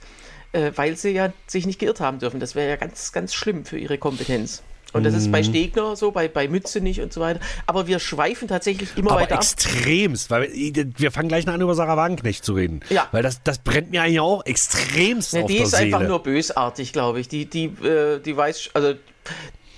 [0.53, 2.39] äh, weil sie ja sich nicht geirrt haben dürfen.
[2.39, 4.63] Das wäre ja ganz, ganz schlimm für ihre Kompetenz.
[4.93, 7.39] Und das ist bei Stegner so, bei, bei Mütze nicht und so weiter.
[7.67, 9.41] Aber wir schweifen tatsächlich immer Aber weiter ab.
[9.41, 12.79] extremst, weil wir fangen gleich noch an, über Sarah Wagenknecht zu reden.
[12.89, 13.07] Ja.
[13.11, 15.95] Weil das, das brennt mir eigentlich auch extremst Ne, auf die ist Seele.
[15.95, 17.27] einfach nur bösartig, glaube ich.
[17.27, 18.93] Die, die, äh, die weiß, also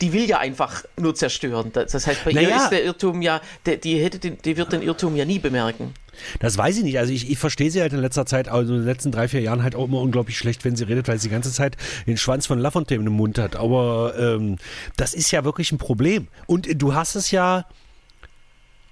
[0.02, 1.72] die will ja einfach nur zerstören.
[1.74, 2.64] Das heißt, bei ihr Naja.
[2.64, 5.94] ist der Irrtum ja, der, die, hätte den, die wird den Irrtum ja nie bemerken.
[6.40, 7.00] Das weiß ich nicht.
[7.00, 9.42] Also ich, ich verstehe sie halt in letzter Zeit, also in den letzten drei, vier
[9.42, 12.18] Jahren halt auch immer unglaublich schlecht, wenn sie redet, weil sie die ganze Zeit den
[12.18, 13.56] Schwanz von Lafontaine im Mund hat.
[13.56, 14.58] Aber ähm,
[14.98, 16.28] das ist ja wirklich ein Problem.
[16.48, 17.66] Und du hast es ja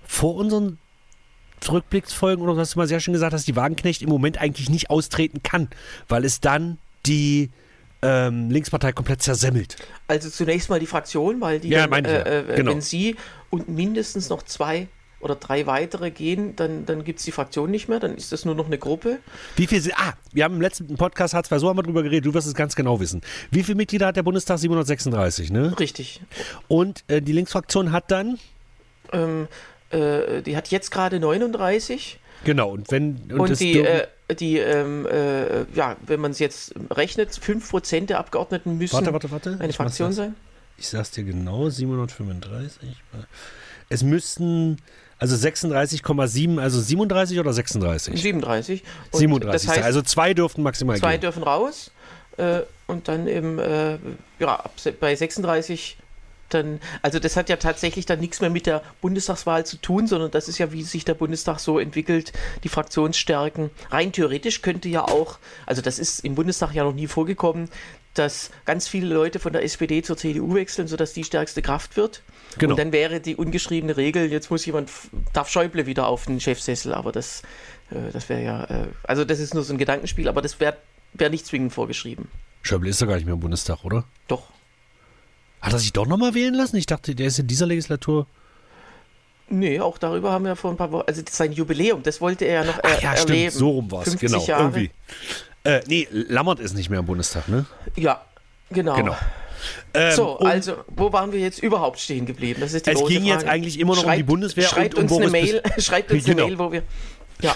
[0.06, 0.78] vor unseren
[1.60, 4.90] Zurückblicksfolgen oder hast du mal sehr schön gesagt, dass die Wagenknecht im Moment eigentlich nicht
[4.90, 5.68] austreten kann,
[6.08, 7.52] weil es dann die
[8.02, 9.76] ähm, Linkspartei komplett zersemmelt.
[10.08, 12.72] Also zunächst mal die Fraktion, weil die, Ja, dann, äh, äh, Genau.
[12.72, 13.18] wenn sie
[13.50, 14.88] und mindestens noch zwei
[15.20, 18.46] oder drei weitere gehen, dann, dann gibt es die Fraktion nicht mehr, dann ist das
[18.46, 19.20] nur noch eine Gruppe.
[19.56, 22.26] Wie viel sind, ah, wir haben im letzten Podcast, II, so haben wir drüber geredet,
[22.26, 23.22] du wirst es ganz genau wissen.
[23.52, 24.60] Wie viele Mitglieder hat der Bundestag?
[24.60, 25.78] 736, ne?
[25.80, 26.22] Richtig.
[26.68, 28.40] Und äh, die Linksfraktion hat dann,
[29.12, 29.48] Ähm,
[29.92, 34.08] äh, die hat jetzt gerade 39 genau, und wenn, und, und, die, äh,
[34.40, 39.32] die ähm, äh, ja, wenn man es jetzt rechnet, 5% der Abgeordneten müssen warte, warte,
[39.32, 39.58] warte.
[39.60, 40.36] eine ich Fraktion sein.
[40.78, 42.80] Ich sag's dir genau, 735.
[43.90, 44.78] Es müssten,
[45.20, 48.22] also 36,7, also 37 oder 36?
[48.22, 48.84] 37.
[49.12, 51.22] Und 37, Das heißt, also zwei dürften maximal zwei gehen.
[51.22, 51.92] dürfen raus
[52.38, 53.98] äh, und dann eben äh,
[54.40, 54.64] ja,
[55.00, 55.98] bei 36
[56.50, 60.32] dann, also das hat ja tatsächlich dann nichts mehr mit der Bundestagswahl zu tun, sondern
[60.32, 63.70] das ist ja, wie sich der Bundestag so entwickelt, die Fraktionsstärken.
[63.92, 67.70] Rein theoretisch könnte ja auch, also das ist im Bundestag ja noch nie vorgekommen,
[68.16, 72.24] dass ganz viele Leute von der SPD zur CDU wechseln, sodass die stärkste Kraft wird.
[72.58, 72.74] Genau.
[72.74, 74.90] Und dann wäre die ungeschriebene Regel, jetzt muss jemand,
[75.34, 77.44] darf Schäuble wieder auf den Chefsessel, aber das,
[77.92, 80.78] äh, das wäre ja, äh, also das ist nur so ein Gedankenspiel, aber das wäre
[81.14, 82.28] wär nicht zwingend vorgeschrieben.
[82.62, 84.04] Schäuble ist doch gar nicht mehr im Bundestag, oder?
[84.28, 84.44] Doch.
[85.62, 86.78] Hat er sich doch nochmal wählen lassen?
[86.78, 88.28] Ich dachte, der ist in dieser Legislatur.
[89.50, 92.64] Nee, auch darüber haben wir vor ein paar Wochen, also sein Jubiläum, das wollte er
[92.64, 93.56] ja noch er, Ach ja, stimmt, erleben.
[93.56, 94.64] so rum war es, 50 genau, Jahre.
[94.64, 94.92] irgendwie.
[95.64, 97.66] Äh, nee, Lammert ist nicht mehr im Bundestag, ne?
[97.96, 98.22] Ja,
[98.70, 98.96] genau.
[98.96, 99.16] Genau.
[99.94, 102.62] Ähm, So, also, wo waren wir jetzt überhaupt stehen geblieben?
[102.62, 103.50] Das ist die Es ging jetzt Frage.
[103.52, 106.24] eigentlich immer noch um die Bundeswehr Schreibt und um uns eine Boris Mail, schreibt uns
[106.26, 106.46] Genau.
[106.46, 106.84] eine Mail, wo wir,
[107.42, 107.56] ja,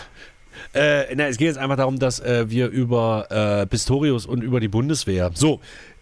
[0.73, 3.27] Äh, na, es geht jetzt einfach darum, dass äh, wir über
[3.61, 5.29] äh, Pistorius und über die Bundeswehr.
[5.35, 5.59] So,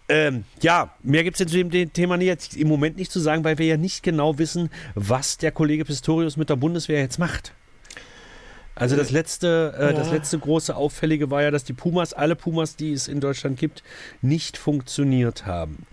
[0.08, 3.58] ähm, ja, mehr gibt es zu dem, Thema jetzt im Moment nicht zu sagen, weil
[3.58, 7.52] wir ja nicht genau wissen, was der Kollege Pistorius mit der Bundeswehr jetzt macht.
[8.74, 10.14] Also das letzte, äh, das Ja.
[10.14, 13.82] letzte große Auffällige war ja, dass die Pumas, alle Pumas, die es in Deutschland gibt,
[14.22, 15.84] nicht funktioniert haben.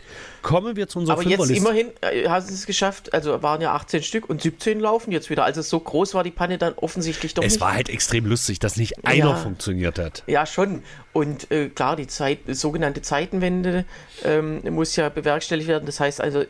[0.41, 3.73] Kommen wir zu unserer aber jetzt immerhin äh, haben sie es geschafft, also waren ja
[3.73, 5.43] 18 Stück und 17 laufen jetzt wieder.
[5.43, 7.61] Also so groß war die Panne dann offensichtlich doch Es nicht.
[7.61, 9.35] war halt extrem lustig, dass nicht einer Ja.
[9.35, 10.23] funktioniert hat.
[10.27, 10.83] Ja, schon.
[11.11, 13.83] Und äh, klar, die Zeit, sogenannte Zeitenwende
[14.23, 15.85] ähm, muss ja bewerkstelligt werden.
[15.85, 16.43] Das heißt also,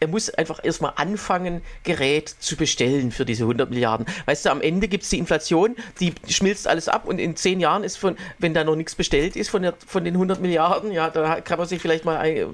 [0.00, 4.06] er muss einfach erstmal anfangen, Gerät zu bestellen für diese 100 Milliarden.
[4.26, 7.60] Weißt du, am Ende gibt es die Inflation, die schmilzt alles ab und in zehn
[7.60, 10.92] Jahren ist von, wenn da noch nichts bestellt ist von, der, von den 100 Milliarden,
[10.92, 12.46] ja, da kann man sich vielleicht mal eine,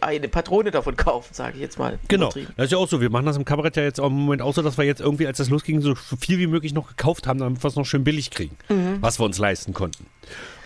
[0.00, 1.98] eine Patrone davon kaufen, sage ich jetzt mal.
[2.08, 3.00] Genau, das ist ja auch so.
[3.00, 5.00] Wir machen das im Kabarett ja jetzt auch im Moment auch so, dass wir jetzt
[5.00, 7.86] irgendwie, als das losging, so viel wie möglich noch gekauft haben, damit wir es noch
[7.86, 8.56] schön billig kriegen,
[9.00, 10.06] was wir uns leisten konnten.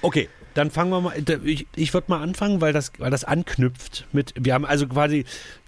[0.03, 1.15] Okay, dann fangen wir mal.
[1.45, 4.33] Ich, ich würde mal anfangen, weil das, weil das anknüpft mit.
[4.39, 5.25] Wir haben also quasi,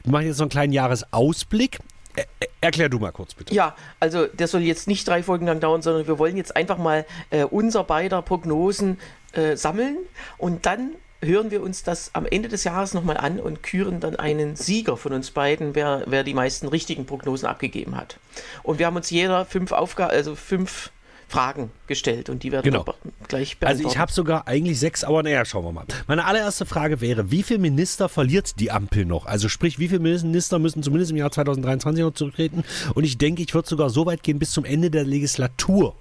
[0.07, 1.81] wir machen jetzt so einen kleinen Jahresausblick.
[2.15, 2.25] Er,
[2.61, 3.53] erklär du mal kurz bitte.
[3.55, 6.79] Ja, also der soll jetzt nicht drei Folgen lang dauern, sondern wir wollen jetzt einfach
[6.79, 8.99] mal äh, unser beider Prognosen
[9.33, 9.99] äh, sammeln
[10.39, 10.93] und dann
[11.23, 14.97] hören wir uns das am Ende des Jahres nochmal an und küren dann einen Sieger
[14.97, 18.19] von uns beiden, wer, wer die meisten richtigen Prognosen abgegeben hat.
[18.63, 20.93] Und wir haben uns jeder fünf Aufgaben, also fünf
[21.29, 22.85] Fragen gestellt und die werden Genau.
[23.29, 23.89] gleich Also beantworten.
[23.93, 25.85] ich habe sogar eigentlich sechs, aber naja, schauen wir mal.
[26.07, 29.27] Meine allererste Frage wäre, wie viele Minister verliert die Ampel noch?
[29.27, 32.63] Also sprich, wie viele Minister müssen zumindest im Jahr 2023 noch zurücktreten?
[32.95, 35.97] Und ich denke, ich würde sogar so weit gehen, bis zum Ende der Legislatur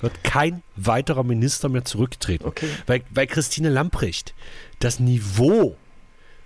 [0.00, 2.46] wird kein weiterer Minister mehr zurücktreten.
[2.46, 2.68] Okay.
[2.86, 4.32] Weil, weil Christine Lamprecht
[4.78, 5.76] das Niveau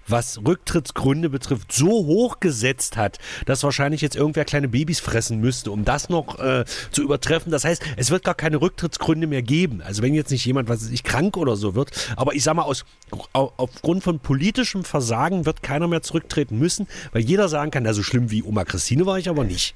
[0.06, 5.70] was Rücktrittsgründe betrifft, so hoch gesetzt hat, dass wahrscheinlich jetzt irgendwer kleine Babys fressen müsste,
[5.70, 7.52] um das noch äh, zu übertreffen.
[7.52, 9.82] Das heißt, es wird gar keine Rücktrittsgründe mehr geben.
[9.82, 12.62] Also wenn jetzt nicht jemand, was ich, krank oder so wird, aber ich sag mal,
[12.62, 12.84] aus,
[13.32, 18.02] aufgrund von politischem Versagen wird keiner mehr zurücktreten müssen, weil jeder sagen kann, na so
[18.02, 19.74] schlimm wie Oma Christine war ich aber nicht.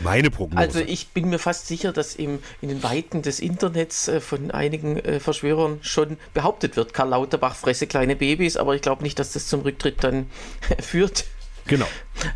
[0.00, 0.58] Meine Prognose.
[0.58, 4.50] Also ich bin mir fast sicher, dass im, in den Weiten des Internets äh, von
[4.50, 9.18] einigen äh, Verschwörern schon behauptet wird, Karl Lauterbach fresse kleine Babys, aber ich glaube nicht,
[9.18, 10.30] dass das zum Rücktritt dann
[10.80, 11.24] führt.
[11.66, 11.86] Genau.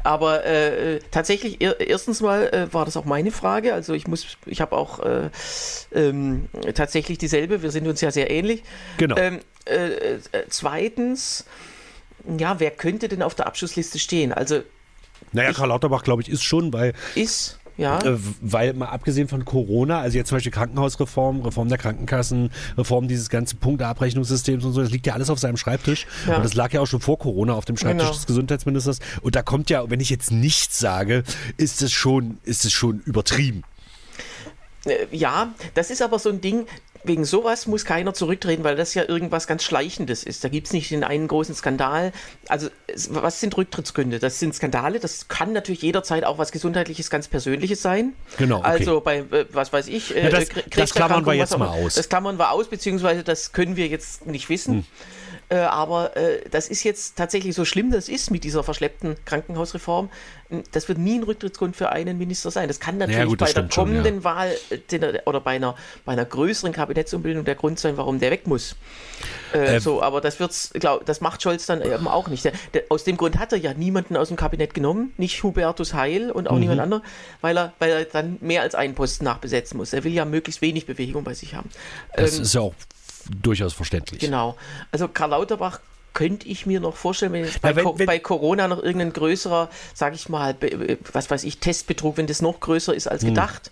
[0.04, 3.74] Aber äh, tatsächlich, erstens mal äh, war das auch meine Frage.
[3.74, 5.30] Also ich muss, ich habe auch äh,
[5.92, 7.62] ähm, tatsächlich dieselbe.
[7.62, 8.62] Wir sind uns ja sehr ähnlich.
[8.98, 9.16] Genau.
[9.16, 11.44] Ähm, äh, äh, zweitens,
[12.38, 14.32] ja, wer könnte denn auf der Abschlussliste stehen?
[14.32, 14.62] Also
[15.32, 16.92] naja, Karl Lauterbach, glaube ich, ist schon, weil.
[17.14, 17.58] Ist.
[17.76, 17.98] Ja.
[18.00, 23.06] Äh, weil mal abgesehen von Corona, also jetzt zum Beispiel Krankenhausreform, Reform der Krankenkassen, Reform
[23.06, 26.06] dieses ganzen Punkteabrechnungssystems und so, das liegt ja alles auf seinem Schreibtisch.
[26.26, 26.36] Ja.
[26.36, 28.16] Und das lag ja auch schon vor Corona auf dem Schreibtisch genau.
[28.16, 29.00] des Gesundheitsministers.
[29.20, 31.22] Und da kommt ja, wenn ich jetzt nichts sage,
[31.58, 33.62] ist es schon, ist es schon übertrieben.
[34.86, 36.66] Äh, ja, das ist aber so ein Ding,
[37.06, 40.44] wegen sowas muss keiner zurücktreten, weil das ja irgendwas ganz Schleichendes ist.
[40.44, 42.12] Da gibt es nicht den einen großen Skandal.
[42.48, 42.68] Also,
[43.08, 44.18] was sind Rücktrittsgründe?
[44.18, 45.00] Das sind Skandale.
[45.00, 48.14] Das kann natürlich jederzeit auch was Gesundheitliches, ganz Persönliches sein.
[48.38, 48.58] Genau.
[48.58, 48.68] Okay.
[48.68, 51.94] Also, bei, äh, was weiß ich, ja, das, das klammern wir jetzt mal aus.
[51.94, 54.74] Das klammern wir aus, beziehungsweise das können wir jetzt nicht wissen.
[54.74, 54.84] Hm.
[55.48, 60.10] Äh, aber äh, das ist jetzt tatsächlich so schlimm, das ist mit dieser verschleppten Krankenhausreform.
[60.72, 62.66] Das wird nie ein Rücktrittsgrund für einen Minister sein.
[62.66, 64.24] Das kann natürlich ja, gut, das bei der kommenden schon, ja.
[64.24, 68.46] Wahl äh, oder bei einer, bei einer größeren Kabinettsumbildung der Grund sein, warum der weg
[68.46, 68.74] muss.
[69.52, 69.80] Äh, ähm.
[69.80, 72.44] so, aber das wird's, glaub, das macht Scholz dann eben auch nicht.
[72.44, 75.94] Der, der, aus dem Grund hat er ja niemanden aus dem Kabinett genommen, nicht Hubertus
[75.94, 76.60] Heil und auch mhm.
[76.60, 77.02] niemand anderer,
[77.40, 79.92] weil er, weil er dann mehr als einen Posten nachbesetzen muss.
[79.92, 81.68] Er will ja möglichst wenig Bewegung bei sich haben.
[82.14, 82.74] Das ähm, ist ja auch
[83.42, 84.20] durchaus verständlich.
[84.20, 84.56] Genau.
[84.90, 85.80] Also Karl Lauterbach
[86.14, 89.68] könnte ich mir noch vorstellen, wenn jetzt bei, wenn, wenn, bei, Corona noch irgendein größerer,
[89.92, 90.56] sage ich mal,
[91.12, 93.30] was weiß ich, Testbetrug, wenn das noch größer ist als hm.
[93.30, 93.70] gedacht,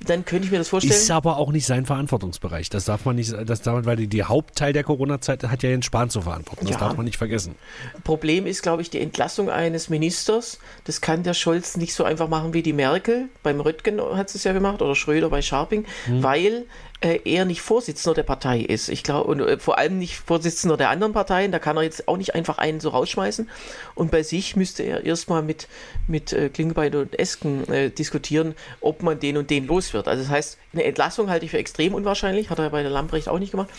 [0.00, 0.94] dann könnte ich mir das vorstellen.
[0.94, 2.70] Ist aber auch nicht sein Verantwortungsbereich.
[2.70, 5.86] Das darf man nicht, das darf, weil die, die Hauptteil der Corona-Zeit hat ja Jens
[5.86, 6.66] Spahn zu verantworten.
[6.66, 6.80] Das ja.
[6.80, 7.56] darf man nicht vergessen.
[8.04, 10.58] Problem ist, glaube ich, die Entlassung eines Ministers.
[10.84, 13.28] Das kann der Scholz nicht so einfach machen wie die Merkel.
[13.42, 16.22] Beim Röttgen hat es ja gemacht oder Schröder bei Scharping, hm.
[16.22, 16.66] weil
[17.00, 18.88] äh, er nicht Vorsitzender der Partei ist.
[18.88, 21.52] Ich glaube, und äh, vor allem nicht Vorsitzender der anderen Parteien.
[21.52, 23.48] Da kann er jetzt auch nicht einfach einen so rausschmeißen.
[23.94, 25.68] Und bei sich müsste er erstmal mit,
[26.06, 30.08] mit äh, Klingbein und Esken äh, diskutieren, ob man den und den los wird.
[30.08, 32.50] Also das heißt, eine Entlassung halte ich für extrem unwahrscheinlich.
[32.50, 33.70] Hat er bei der Lamprecht auch nicht gemacht.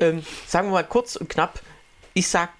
[0.00, 1.60] Ähm, sagen wir mal kurz und knapp.
[2.14, 2.50] Ich sage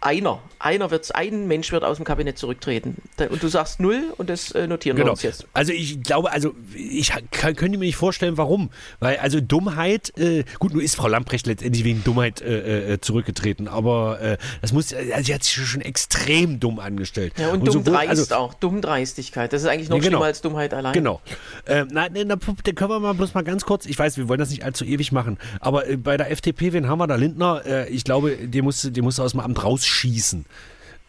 [0.00, 2.96] einer, einer wird, ein Mensch wird aus dem Kabinett zurücktreten.
[3.18, 5.08] Und du sagst null und das äh, notieren genau.
[5.08, 5.46] wir uns jetzt.
[5.52, 8.70] Also ich glaube, also ich kann, könnte mir nicht vorstellen, warum.
[8.98, 13.68] Weil also Dummheit, äh, gut, nur ist Frau Lamprecht letztendlich wegen Dummheit äh, äh zurückgetreten,
[13.68, 17.34] aber äh, das muss, also sie hat sich schon extrem dumm angestellt.
[17.36, 19.52] Ja, und, und dumm dreist also, auch, Dummdreistigkeit.
[19.52, 20.18] Das ist eigentlich noch ja, genau.
[20.18, 20.94] schlimmer als Dummheit allein.
[20.94, 21.20] Genau.
[21.66, 24.40] Äh, nein, na, dann können wir mal bloß mal ganz kurz, ich weiß, wir wollen
[24.40, 27.16] das nicht allzu ewig machen, aber bei der FDP, wen haben wir da?
[27.16, 30.46] Lindner, ich glaube, der musste, der musste aus dem Amt raus schießen.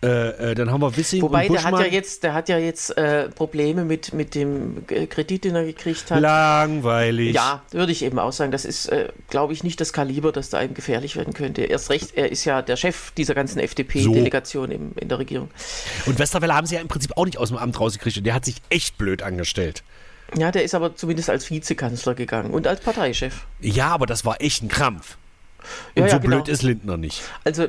[0.04, 2.58] Äh, äh, dann haben wir Wissing Wobei, und der hat ja jetzt, der hat ja
[2.58, 6.20] jetzt äh, Probleme mit, mit dem Kredit, den er gekriegt hat.
[6.20, 7.36] Langweilig.
[7.36, 8.52] Ja, würde ich eben auch sagen.
[8.52, 11.62] Das ist, äh, glaube ich, nicht das Kaliber, das da einem gefährlich werden könnte.
[11.62, 14.74] Erst recht, er ist ja der Chef dieser ganzen FDP-Delegation so.
[14.74, 15.52] in der Regierung.
[16.08, 18.34] Und Westerwelle haben sie ja im Prinzip auch nicht aus dem Amt rausgekriegt und der
[18.34, 19.84] hat sich echt blöd angestellt.
[20.36, 23.46] Ja, der ist aber zumindest als Vizekanzler gegangen und als Parteichef.
[23.60, 25.18] Ja, aber das war echt ein Krampf.
[25.94, 26.38] Und ja, so ja, genau.
[26.38, 27.22] blöd ist Lindner nicht.
[27.44, 27.68] Also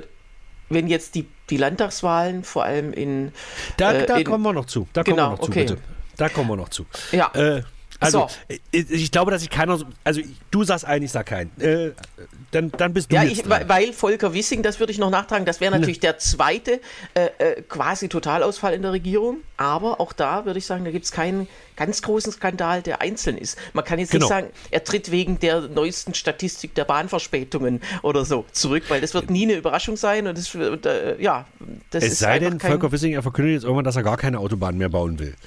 [0.73, 3.33] wenn jetzt die, die Landtagswahlen vor allem in.
[3.77, 4.89] Da, äh, da in, kommen wir noch zu.
[4.93, 5.65] Da kommen genau, wir noch zu, okay.
[5.65, 5.79] bitte.
[6.17, 6.87] Da kommen wir noch zu.
[7.13, 7.31] Ja.
[7.35, 7.63] Äh,
[8.03, 8.57] also, so.
[8.73, 9.79] ich glaube, dass ich keiner.
[10.05, 11.51] Also, du sagst ein, ich sag kein.
[11.61, 11.93] Äh,
[12.51, 13.17] dann, dann bist du.
[13.17, 16.09] Ja, ich, weil Volker Wissing, das würde ich noch nachtragen, das wäre natürlich ne.
[16.09, 16.81] der zweite
[17.15, 19.39] äh, äh, quasi Totalausfall in der Regierung.
[19.57, 23.39] Aber auch da würde ich sagen, da gibt es keinen ganz großen Skandal, der einzeln
[23.39, 23.59] ist.
[23.73, 24.25] Man kann jetzt genau.
[24.25, 29.15] nicht sagen, er tritt wegen der neuesten Statistik der Bahnverspätungen oder so zurück, weil das
[29.15, 30.27] wird nie eine Überraschung sein.
[30.27, 31.47] Und das, äh, ja,
[31.91, 34.77] das es sei denn, Volker Wissing, er verkündet jetzt irgendwann, dass er gar keine Autobahn
[34.77, 35.35] mehr bauen will.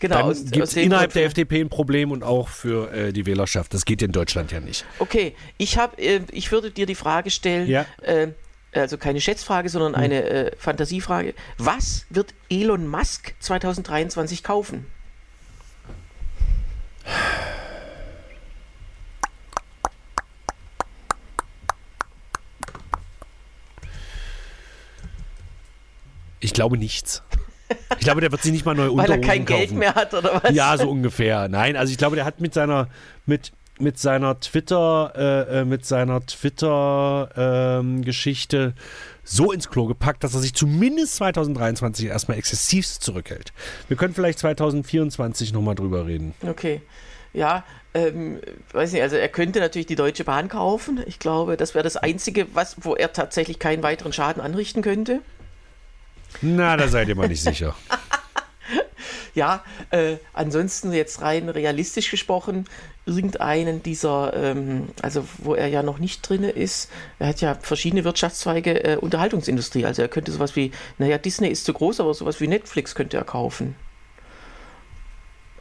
[0.00, 0.32] Genau.
[0.32, 3.74] Dann gibt es innerhalb der FDP ein Problem und auch für äh, die Wählerschaft.
[3.74, 4.84] Das geht in Deutschland ja nicht.
[5.00, 7.84] Okay, ich, hab, äh, ich würde dir die Frage stellen, ja.
[8.02, 8.28] äh,
[8.72, 10.02] also keine Schätzfrage, sondern hm.
[10.02, 11.34] eine äh, Fantasiefrage.
[11.56, 14.86] Was wird Elon Musk 2023 kaufen?
[26.58, 27.22] Glaube nichts.
[27.98, 29.60] Ich glaube, der wird sich nicht mal neu Weil er kein kaufen.
[29.60, 30.54] Geld mehr hat, oder was?
[30.54, 31.48] Ja, so ungefähr.
[31.48, 32.88] Nein, also ich glaube, der hat mit seiner,
[33.26, 38.72] mit, mit seiner Twitter, äh, äh mit seiner Twitter-Geschichte ähm,
[39.22, 43.52] so ins Klo gepackt, dass er sich zumindest 2023 erstmal exzessivst zurückhält.
[43.86, 46.34] Wir können vielleicht 2024 nochmal drüber reden.
[46.42, 46.80] Okay.
[47.34, 48.40] Ja, ähm,
[48.72, 51.02] weiß nicht, also er könnte natürlich die Deutsche Bahn kaufen.
[51.06, 55.20] Ich glaube, das wäre das Einzige, was, wo er tatsächlich keinen weiteren Schaden anrichten könnte.
[56.42, 57.74] Na, da seid ihr mal nicht sicher.
[59.34, 62.64] Ja, äh, ansonsten jetzt rein realistisch gesprochen,
[63.06, 68.02] irgendeinen dieser, ähm, also wo er ja noch nicht drin ist, er hat ja verschiedene
[68.02, 72.40] Wirtschaftszweige, äh, Unterhaltungsindustrie, also er könnte sowas wie, naja, Disney ist zu groß, aber sowas
[72.40, 73.76] wie Netflix könnte er kaufen.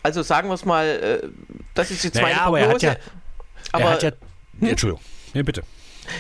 [0.02, 0.86] Also sagen wir es mal,
[1.24, 1.28] äh,
[1.76, 2.88] das ist jetzt Naja, meine aber er hat Prognose.
[2.88, 4.12] ja- aber er hat ja.
[4.70, 5.04] Entschuldigung.
[5.36, 5.62] Ja, bitte.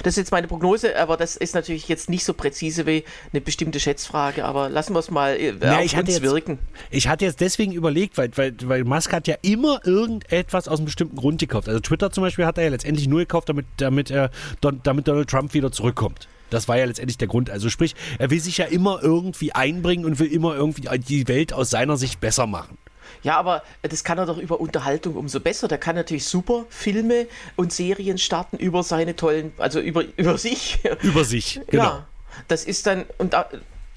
[0.04, 3.42] Das ist jetzt meine Prognose, aber das ist natürlich jetzt nicht so präzise wie eine
[3.42, 6.60] bestimmte Schätzfrage, aber lassen wir es mal äh, Ja, auf uns jetzt- wirken.
[6.92, 10.86] Ich hatte jetzt deswegen überlegt, weil, weil, weil Musk hat ja immer irgendetwas aus einem
[10.86, 11.68] bestimmten Grund gekauft.
[11.68, 14.30] Also Twitter zum Beispiel hat er ja letztendlich nur gekauft, damit, damit, er,
[14.62, 16.28] Don- damit Donald Trump wieder zurückkommt.
[16.50, 17.50] Das war ja letztendlich der Grund.
[17.50, 21.52] Also sprich, er will sich ja immer irgendwie einbringen und will immer irgendwie die Welt
[21.52, 22.78] aus seiner Sicht besser machen.
[23.24, 25.68] Ja, aber das kann er doch über Unterhaltung umso besser.
[25.68, 30.80] Der kann natürlich super Filme und Serien starten über seine tollen, also über, über sich.
[31.02, 31.84] Über sich, genau.
[31.84, 32.08] Ja,
[32.48, 33.50] das ist dann, und da,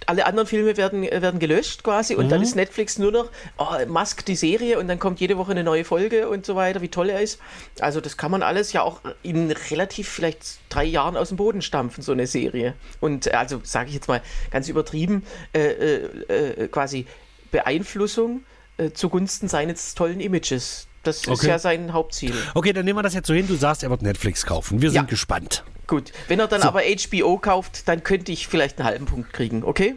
[0.07, 2.31] alle anderen Filme werden, werden gelöscht quasi und Mhm.
[2.31, 5.63] dann ist Netflix nur noch oh, Musk die Serie und dann kommt jede Woche eine
[5.63, 7.39] neue Folge und so weiter, wie toll er ist.
[7.81, 11.63] Also das kann man alles ja auch in relativ vielleicht drei Jahren aus dem Boden
[11.63, 12.75] stampfen, so eine Serie.
[13.01, 17.07] Und äh, also sage ich jetzt mal ganz übertrieben, äh, äh, äh, quasi
[17.51, 18.43] Beeinflussung
[18.81, 20.87] äh, zugunsten seines tollen Images.
[21.03, 21.49] Das ist Okay.
[21.49, 22.35] ja sein Hauptziel.
[22.55, 23.47] Okay, dann nehmen wir das jetzt so hin.
[23.49, 24.83] Du sagst, er wird Netflix kaufen.
[24.83, 25.09] Wir sind Ja.
[25.09, 25.65] gespannt.
[25.87, 29.65] Gut, wenn er dann aber HBO kauft, dann könnte ich vielleicht einen halben Punkt kriegen,
[29.65, 29.97] okay?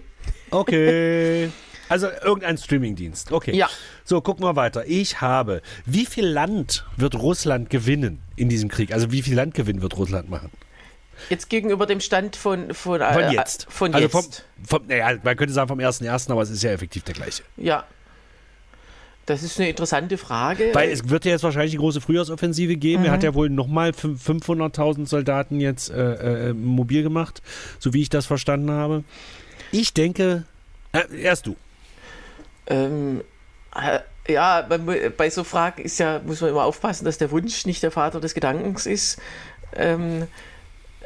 [0.51, 1.49] Okay.
[1.89, 3.31] Also irgendein Streamingdienst.
[3.33, 3.55] Okay.
[3.55, 3.69] Ja.
[4.05, 4.85] So, gucken wir weiter.
[4.87, 8.93] Ich habe, wie viel Land wird Russland gewinnen in diesem Krieg?
[8.93, 10.49] Also wie viel Landgewinn wird Russland machen?
[11.29, 13.67] Jetzt gegenüber dem Stand von von, Von äh, jetzt.
[13.69, 14.11] Von also jetzt.
[14.65, 17.43] vom, vom, naja, man könnte sagen vom 1.1., aber es ist ja effektiv der gleiche.
[17.57, 17.85] ja.
[19.25, 20.71] Das ist eine interessante Frage.
[20.73, 23.03] Weil es wird ja jetzt wahrscheinlich die große Frühjahrsoffensive geben.
[23.05, 23.13] Er Mhm.
[23.13, 27.41] hat ja wohl nochmal 500.000 Soldaten jetzt äh, äh, mobil gemacht,
[27.79, 29.03] so wie ich das verstanden habe.
[29.71, 30.43] Ich denke,
[30.91, 31.55] äh, erst du.
[32.67, 33.21] ähm,
[33.75, 33.99] äh,
[34.31, 34.61] ja,
[35.17, 38.19] bei so Fragen ist ja, muss man immer aufpassen, dass der Wunsch nicht der Vater
[38.21, 39.19] des Gedankens ist.
[39.75, 40.27] Ähm,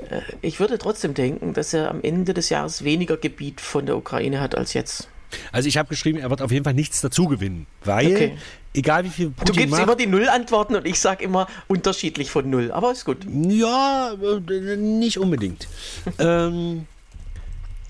[0.10, 3.96] äh, ich würde trotzdem denken, dass er am Ende des Jahres weniger Gebiet von der
[3.98, 5.08] Ukraine hat als jetzt.
[5.52, 8.38] Also ich habe geschrieben, er wird auf jeden Fall nichts dazu gewinnen, weil Okay.
[8.74, 12.32] egal wie viel Du Putin gibst macht, immer die Null-Antworten und ich sage immer unterschiedlich
[12.32, 12.72] von Null.
[12.72, 13.26] Aber ist gut.
[13.26, 15.68] Ja, äh, nicht unbedingt.
[16.20, 16.86] ähm,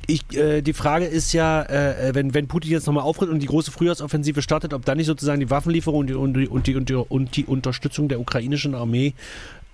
[0.07, 3.47] ich, äh, die Frage ist ja, äh, wenn, wenn Putin jetzt nochmal auftritt und die
[3.47, 6.75] große Frühjahrsoffensive startet, ob dann nicht sozusagen die Waffenlieferung und die, und die, und die,
[6.75, 9.13] und die, und die Unterstützung der ukrainischen Armee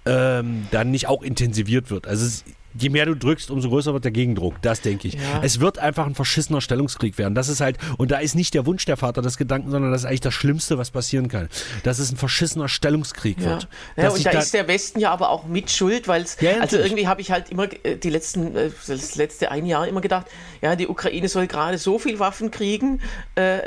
[0.05, 2.07] ähm, dann nicht auch intensiviert wird.
[2.07, 2.43] Also es,
[2.77, 4.55] je mehr du drückst, umso größer wird der Gegendruck.
[4.61, 5.15] Das denke ich.
[5.15, 5.19] Ja.
[5.41, 7.35] Es wird einfach ein verschissener Stellungskrieg werden.
[7.35, 10.01] Das ist halt, und da ist nicht der Wunsch der Vater des Gedanken, sondern das
[10.01, 11.49] ist eigentlich das Schlimmste, was passieren kann.
[11.83, 13.67] Dass es ein verschissener Stellungskrieg Ja, wird.
[13.97, 16.59] ja und da da- ist der Westen ja aber auch mit schuld, weil es, Ja,
[16.61, 20.01] also irgendwie habe ich halt immer äh, die letzten, äh, das letzte ein Jahr immer
[20.01, 20.27] gedacht,
[20.61, 23.01] ja, die Ukraine soll gerade so viel Waffen kriegen,
[23.35, 23.59] äh,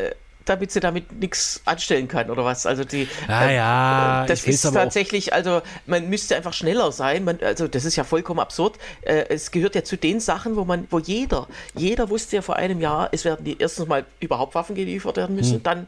[0.47, 2.65] damit sie damit nichts anstellen kann oder was.
[2.67, 7.25] Also die, Ah, ja, das ich weiß ist tatsächlich, also man müsste einfach schneller sein.
[7.25, 8.79] Man, also das ist ja vollkommen absurd.
[9.03, 12.57] Äh, es gehört ja zu den Sachen, wo man, wo jeder, jeder wusste ja vor
[12.57, 15.63] einem Jahr, es werden die erstens mal überhaupt Waffen geliefert werden müssen, Hm.
[15.63, 15.87] dann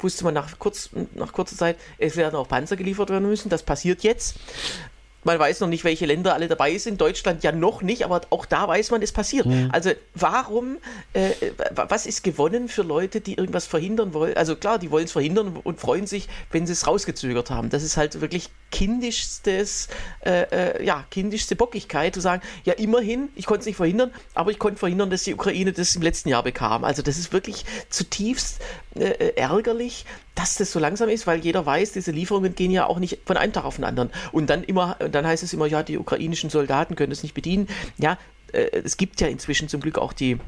[0.00, 3.48] wusste man nach, kurz, nach kurzer Zeit, es werden auch Panzer geliefert werden müssen.
[3.48, 4.36] Das passiert jetzt.
[5.24, 7.00] Man weiß noch nicht, welche Länder alle dabei sind.
[7.00, 9.46] Deutschland ja noch nicht, aber auch da weiß man, es passiert.
[9.46, 9.68] Hm.
[9.72, 10.78] Also warum,
[11.12, 11.30] äh,
[11.74, 14.36] wa- was ist gewonnen für Leute, die irgendwas verhindern wollen?
[14.36, 17.68] Also klar, die wollen es verhindern und freuen sich, wenn sie es rausgezögert haben.
[17.68, 19.88] Das ist halt wirklich kindischstes,
[20.24, 20.42] äh,
[20.78, 24.58] äh, ja, kindischste Bockigkeit, zu sagen, ja immerhin, ich konnte es nicht verhindern, aber ich
[24.58, 26.84] konnte verhindern, dass die Ukraine das im letzten Jahr bekam.
[26.84, 28.60] Also das ist wirklich zutiefst
[29.00, 32.86] äh, äh, ärgerlich, dass das so langsam ist, weil jeder weiß, diese Lieferungen gehen ja
[32.86, 34.10] auch nicht von einem Tag auf den anderen.
[34.32, 37.68] Und dann immer, dann heißt es immer, ja, die ukrainischen Soldaten können es nicht bedienen.
[37.96, 38.18] Ja,
[38.52, 40.38] äh, es gibt ja inzwischen zum Glück auch die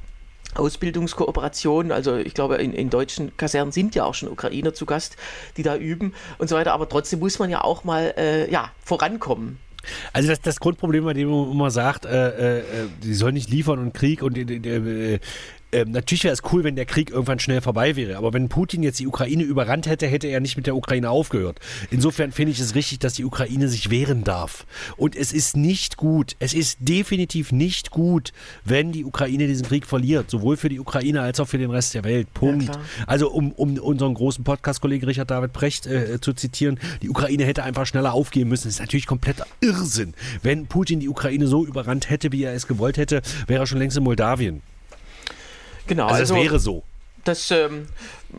[0.54, 5.16] Ausbildungskooperation, also ich glaube, in, in deutschen Kasernen sind ja auch schon Ukrainer zu Gast,
[5.56, 8.72] die da üben und so weiter, aber trotzdem muss man ja auch mal äh, ja,
[8.84, 9.58] vorankommen.
[10.12, 12.62] Also das, das Grundproblem, bei dem man immer sagt, äh, äh,
[13.02, 15.20] die sollen nicht liefern und Krieg und die, die,
[15.72, 18.16] ähm, natürlich wäre es cool, wenn der Krieg irgendwann schnell vorbei wäre.
[18.16, 21.60] Aber wenn Putin jetzt die Ukraine überrannt hätte, hätte er nicht mit der Ukraine aufgehört.
[21.90, 24.66] Insofern finde ich es richtig, dass die Ukraine sich wehren darf.
[24.96, 28.32] Und es ist nicht gut, es ist definitiv nicht gut,
[28.64, 30.30] wenn die Ukraine diesen Krieg verliert.
[30.30, 32.32] Sowohl für die Ukraine als auch für den Rest der Welt.
[32.34, 32.66] Punkt.
[32.66, 32.80] klar.
[33.06, 37.62] also um, um unseren großen Podcast-Kollegen Richard David Precht äh, zu zitieren, die Ukraine hätte
[37.62, 38.68] einfach schneller aufgeben müssen.
[38.68, 40.14] Das ist natürlich kompletter Irrsinn.
[40.42, 43.78] Wenn Putin die Ukraine so überrannt hätte, wie er es gewollt hätte, wäre er schon
[43.78, 44.62] längst in Moldawien.
[45.90, 46.82] Genau, Also, also, es wäre so.
[47.24, 47.88] das ähm,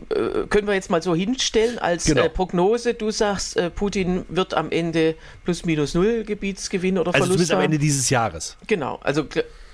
[0.08, 2.22] äh, können wir jetzt mal so hinstellen als Genau.
[2.22, 2.94] äh, Prognose.
[2.94, 7.52] Du sagst, äh, Putin wird am Ende plus minus null Gebietsgewinn oder Also Verlust zumindest
[7.52, 7.64] am haben.
[7.66, 8.56] Ende dieses Jahres.
[8.66, 9.24] Genau, also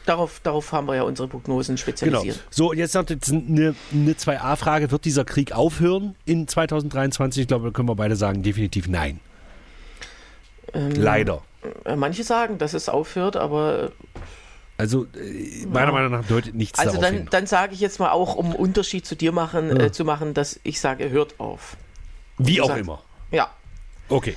[0.06, 1.82] darauf, darauf haben wir ja unsere Prognosen Genau.
[1.82, 2.40] spezialisiert.
[2.50, 4.90] So, und jetzt noch eine, eine 2a-Frage.
[4.90, 7.42] Wird dieser Krieg aufhören in 2023?
[7.42, 9.20] Ich glaube, da können wir beide sagen, definitiv nein.
[10.74, 11.42] Ähm, Leider.
[11.84, 13.90] äh, Manche sagen, dass es aufhört, aber äh,
[14.78, 17.28] Also, äh, meiner Meinung nach deutet nichts also darauf dann, hin.
[17.30, 19.86] dann sage ich jetzt mal auch, um einen Unterschied zu dir machen, Ja.
[19.86, 21.76] äh, zu machen, dass ich sage, hört auf.
[22.38, 23.02] Wie auch gesagt- immer.
[23.32, 23.50] Ja.
[24.08, 24.36] Okay.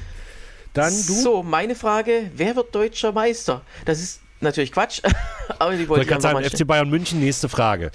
[0.74, 1.14] Dann du.
[1.14, 3.62] So, meine Frage, wer wird deutscher Meister?
[3.86, 5.02] Das ist natürlich Quatsch,
[5.60, 6.66] aber die Ich wollte ich sagen, mal FC.
[6.66, 7.92] Bayern München, nächste Frage.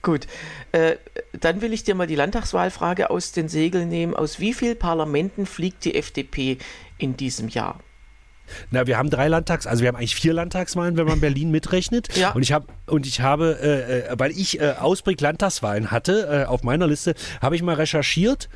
[0.00, 0.28] Gut,
[0.70, 0.96] äh,
[1.32, 4.14] dann will ich dir mal die Landtagswahlfrage aus den Segeln nehmen.
[4.14, 6.58] Aus wie vielen Parlamenten fliegt die FDP
[6.98, 7.80] in diesem Jahr?
[8.70, 12.14] Na, wir haben drei Landtags, also wir haben eigentlich vier Landtagswahlen, wenn man Berlin mitrechnet.
[12.16, 12.32] Ja.
[12.32, 16.44] Und ich habe und ich habe, äh, äh, weil ich äh, Ausblick Landtagswahlen hatte äh,
[16.46, 18.48] auf meiner Liste, habe ich mal recherchiert,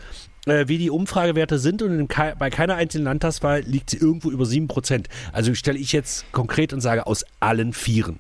[0.47, 4.47] äh, wie die Umfragewerte sind und kei bei keiner einzelnen Landtagswahl liegt sie irgendwo über
[4.47, 5.09] sieben Prozent.
[5.33, 8.19] Also stelle ich jetzt konkret und sage aus allen Vieren.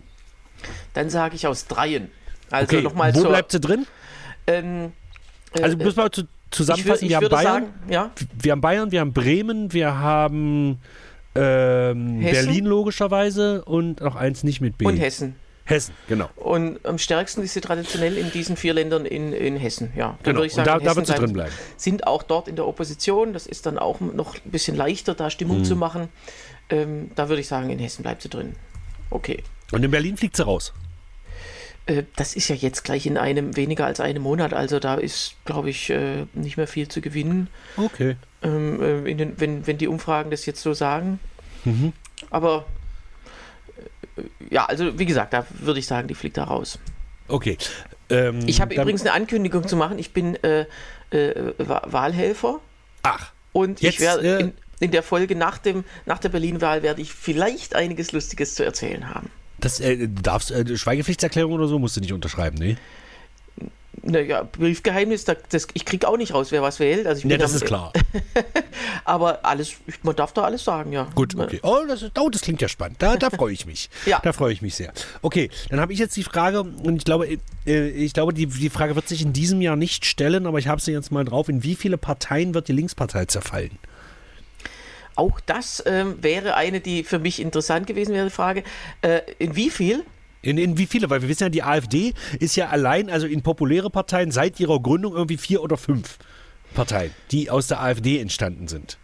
[0.94, 2.08] Dann sage ich aus dreien.
[2.50, 3.86] Also Okay, nochmal wo zur, bleibt sie drin?
[4.46, 4.92] ähm,
[5.54, 7.04] äh, Also müssen wir zu, ich, wür- zusammenfassen.
[7.04, 8.10] ich wir haben Bayern, sagen, ja,
[8.40, 10.78] wir haben Bayern, wir haben Bremen, wir haben
[11.34, 12.20] ähm?
[12.20, 14.84] Berlin logischerweise und noch eins nicht mit B.
[14.86, 15.36] und Hessen.
[15.64, 16.28] Hessen, genau.
[16.36, 19.92] Und am stärksten ist sie traditionell in diesen vier Ländern in, in Hessen.
[19.96, 20.36] Ja, dann Genau.
[20.38, 21.52] würde ich sagen, da- da Hessen wird sie drin bleiben.
[21.76, 23.32] Sind auch dort in der Opposition.
[23.32, 25.64] Das ist dann auch noch ein bisschen leichter, da Stimmung Mhm.
[25.64, 26.08] zu machen.
[26.68, 28.54] Ähm, da würde ich sagen, in Hessen bleibt sie drin.
[29.10, 29.42] Okay.
[29.70, 30.72] Und in Berlin fliegt sie raus.
[31.86, 34.52] Äh, das ist ja jetzt gleich in einem weniger als einem Monat.
[34.54, 38.16] Also da ist, glaube ich, äh, nicht mehr viel zu gewinnen, Okay.
[38.42, 41.18] ähm, äh, den, wenn, wenn die Umfragen das jetzt so sagen.
[41.64, 41.92] Mhm.
[42.30, 42.66] Aber
[44.16, 44.22] äh,
[44.54, 46.78] ja, also wie gesagt, da würde ich sagen, die fliegt da raus.
[47.28, 47.56] Okay.
[48.10, 49.98] Ähm, Ich habe übrigens eine Ankündigung zu machen.
[49.98, 50.66] Ich bin äh,
[51.10, 52.60] äh, Wa- Wahlhelfer
[53.02, 56.82] Ach, und Jetzt, ich werde äh, in, in der Folge nach, dem, nach der Berlin-Wahl
[56.82, 59.30] werde ich vielleicht einiges Lustiges zu erzählen haben.
[59.62, 62.76] Das äh, darfst äh, Schweigepflichtserklärung oder so musst du nicht unterschreiben, ne?
[64.04, 67.06] Naja, Briefgeheimnis, da, das, ich kriege auch nicht raus, wer was wählt.
[67.06, 67.92] Also ich Ja, das am- ist klar.
[69.04, 71.08] Aber alles, man darf da alles sagen, ja.
[71.14, 71.60] Gut, okay.
[71.62, 72.96] Oh, das, oh, das klingt ja spannend.
[73.00, 73.90] Da, da freue ich mich.
[74.06, 74.18] Ja.
[74.20, 74.92] Da freue ich mich sehr.
[75.20, 77.28] Okay, dann habe ich jetzt die Frage, und ich glaube,
[77.66, 80.66] äh, ich glaube, die, die Frage wird sich in diesem Jahr nicht stellen, aber ich
[80.68, 81.48] habe sie jetzt mal drauf.
[81.48, 83.78] In wie viele Parteien wird die Linkspartei zerfallen?
[85.16, 88.62] Auch das ähm, wäre eine, die für mich interessant gewesen wäre, die Frage.
[89.02, 90.04] Äh, in wie viel?
[90.42, 91.08] In, in wie viele?
[91.10, 94.80] Weil wir wissen ja, die AfD ist ja allein, also in populäre Parteien seit ihrer
[94.80, 96.18] Gründung irgendwie vier oder fünf
[96.74, 98.98] Parteien, die aus der AfD entstanden sind.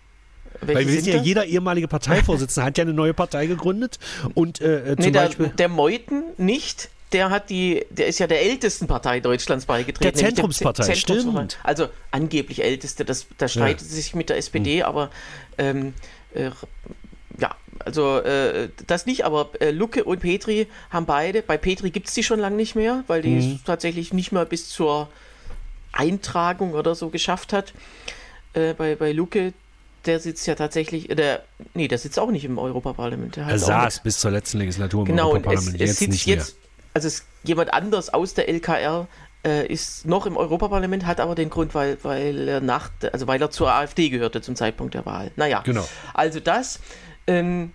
[0.61, 1.27] Welche Weil wir wissen ja, das?
[1.27, 3.99] jeder ehemalige Parteivorsitzende hat ja eine neue Partei gegründet
[4.35, 6.91] und äh, äh, zum Nee, der, Beispiel der Meuthen nicht.
[7.13, 10.03] Der hat die, der ist ja der ältesten Partei Deutschlands beigetreten.
[10.03, 11.31] Der Zentrumspartei, Zentrumspartei.
[11.49, 11.59] stimmt.
[11.65, 14.41] Also angeblich älteste, das, da streitet sie sich mit der Hm.
[14.41, 15.11] SPD, aber
[15.57, 15.95] ähm,
[16.35, 16.51] äh,
[17.39, 21.41] ja, also äh, das nicht, aber äh, Lucke und Petri haben beide.
[21.41, 23.55] Bei Petri gibt es die schon lange nicht mehr, weil die Mhm.
[23.57, 25.09] es tatsächlich nicht mehr bis zur
[25.93, 27.73] Eintragung oder so geschafft hat.
[28.53, 29.53] Äh, bei, bei Lucke,
[30.05, 31.45] der sitzt ja tatsächlich, äh, der,
[31.75, 33.37] nee, der sitzt auch nicht im Europaparlament.
[33.37, 36.11] Der er saß bis zur letzten Legislatur im Genau, und es, Europaparlament, es jetzt sitzt
[36.13, 36.37] nicht mehr.
[36.37, 36.57] jetzt,
[36.95, 39.07] also es, jemand anders aus der LKR
[39.45, 43.41] äh, ist noch im Europaparlament, hat aber den Grund, weil, weil er nach, also weil
[43.41, 45.31] er zur AfD gehörte zum Zeitpunkt der Wahl.
[45.37, 45.87] Naja, Genau.
[46.15, 46.81] also das,
[47.27, 47.73] ähm,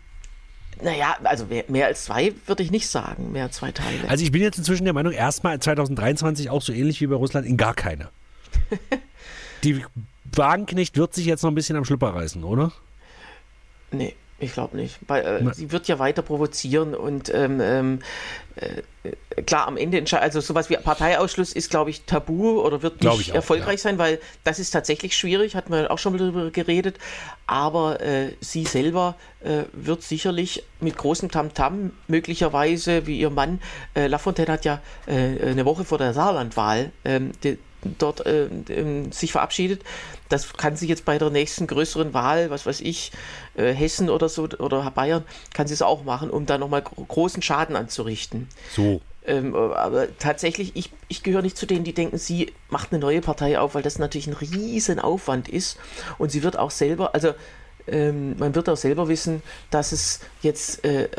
[0.81, 4.09] naja, also mehr, mehr als zwei würde ich nicht sagen, mehr als zwei Teile.
[4.09, 7.47] Also ich bin jetzt inzwischen der Meinung, erstmal 2023 auch so ähnlich wie bei Russland
[7.47, 8.09] in gar keine.
[9.63, 9.83] Die
[10.35, 12.71] Wagenknecht wird sich jetzt noch ein bisschen am Schlüpper reißen, oder?
[13.91, 14.97] Nee, ich glaube nicht.
[15.07, 17.99] Weil äh, Na- sie wird ja weiter provozieren und ähm, ähm,
[18.55, 22.99] äh, klar, am Ende entscheidet, also sowas wie Parteiausschluss ist, glaube ich, tabu oder wird
[22.99, 26.13] Glaub nicht ich auch, erfolgreich sein, weil das ist tatsächlich schwierig, hat man auch schon
[26.13, 26.97] mal darüber geredet.
[27.47, 33.59] Aber äh, sie selber äh, wird sicherlich mit großem Tamtam möglicherweise, wie ihr Mann,
[33.95, 37.57] äh, Lafontaine hat ja äh, eine Woche vor der Saarlandwahl ähm, die,
[37.97, 39.81] dort äh, ähm, sich verabschiedet.
[40.29, 43.11] Das kann sie jetzt bei der nächsten größeren Wahl, was weiß ich,
[43.55, 45.23] äh, Hessen oder so oder Bayern,
[45.53, 48.47] kann sie es auch machen, um da nochmal gro großen Schaden anzurichten.
[48.71, 49.01] So.
[49.25, 53.21] Ähm, aber tatsächlich, ich, ich gehöre nicht zu denen, die denken, sie macht eine neue
[53.21, 55.77] Partei auf, weil das natürlich ein riesen Aufwand ist.
[56.17, 57.33] Und sie wird auch selber, also
[57.87, 61.09] ähm, man wird auch selber wissen, dass es jetzt äh,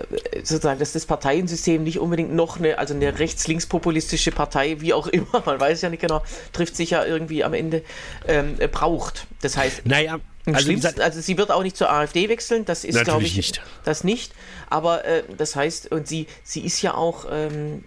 [0.43, 5.43] sozusagen, dass das Parteiensystem nicht unbedingt noch eine, also eine rechts-links-populistische Partei, wie auch immer,
[5.47, 7.83] man weiß ja nicht genau, trifft sich ja irgendwie am Ende,
[8.27, 9.27] ähm, braucht.
[9.43, 10.21] Das heißt, naja,
[10.53, 13.63] also, also, sie wird auch nicht zur AfD wechseln, das ist, glaube ich, nicht.
[13.85, 14.33] das nicht.
[14.69, 17.85] Aber äh, das heißt, und sie, sie ist ja auch ähm,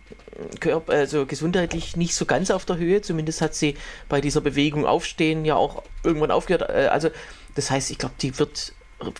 [0.59, 3.01] körper, also gesundheitlich nicht so ganz auf der Höhe.
[3.01, 3.75] Zumindest hat sie
[4.09, 6.67] bei dieser Bewegung Aufstehen ja auch irgendwann aufgehört.
[6.69, 7.09] Äh, also
[7.57, 8.73] das heißt, ich glaube, die wird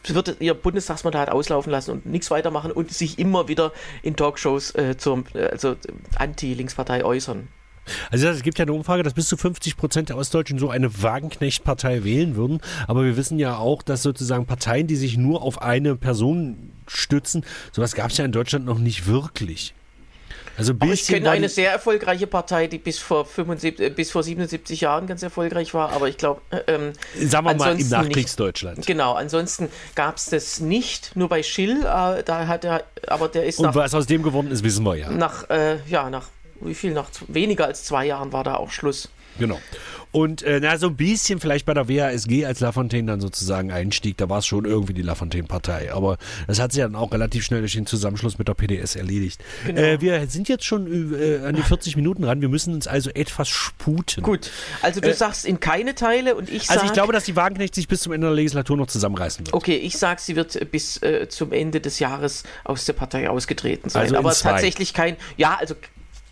[0.07, 4.97] wird ihr Bundestagsmandat auslaufen lassen und nichts weitermachen und sich immer wieder in Talkshows äh,
[4.97, 5.75] zur also
[6.17, 7.47] Anti-Linkspartei äußern.
[8.09, 11.03] Also es gibt ja eine Umfrage, dass bis zu 50 Prozent der Ostdeutschen so eine
[11.03, 12.59] Wagenknecht-Partei wählen würden.
[12.87, 17.45] Aber wir wissen ja auch, dass sozusagen Parteien, die sich nur auf eine Person stützen,
[17.71, 19.73] sowas gab es ja in Deutschland noch nicht wirklich.
[20.57, 24.23] Also ein ich kenne eine sehr erfolgreiche Partei, die bis vor, 75, äh, bis vor
[24.23, 26.41] 77 Jahren ganz erfolgreich war, aber ich glaube.
[26.49, 28.77] Äh, ähm, Sagen wir mal im Nachkriegsdeutschland.
[28.77, 28.87] Nicht.
[28.87, 33.45] Genau, ansonsten gab es das nicht, nur bei Schill, äh, da hat er, aber der
[33.45, 33.59] ist.
[33.59, 35.11] Und nach, was aus dem geworden ist, wissen wir ja.
[35.11, 36.29] Nach, äh, ja, nach
[36.59, 39.09] wie viel, nach weniger als zwei Jahren war da auch Schluss.
[39.37, 39.59] Genau.
[40.11, 44.17] Und äh, na, so ein bisschen vielleicht bei der WASG als Lafontaine dann sozusagen einstieg,
[44.17, 45.93] da war es schon irgendwie die Lafontaine-Partei.
[45.93, 49.43] Aber das hat sich dann auch relativ schnell durch den Zusammenschluss mit der PDS erledigt.
[49.65, 49.81] Genau.
[49.81, 53.09] Äh, wir sind jetzt schon äh, an die 40 Minuten ran, wir müssen uns also
[53.11, 54.23] etwas sputen.
[54.23, 54.51] Gut,
[54.81, 56.79] also du äh, sagst in keine Teile und ich sage.
[56.79, 59.53] Also ich glaube, dass die Wagenknecht sich bis zum Ende der Legislatur noch zusammenreißen wird.
[59.53, 63.89] Okay, ich sage, sie wird bis äh, zum Ende des Jahres aus der Partei ausgetreten
[63.89, 64.03] sein.
[64.03, 65.75] Also aber tatsächlich kein, ja, also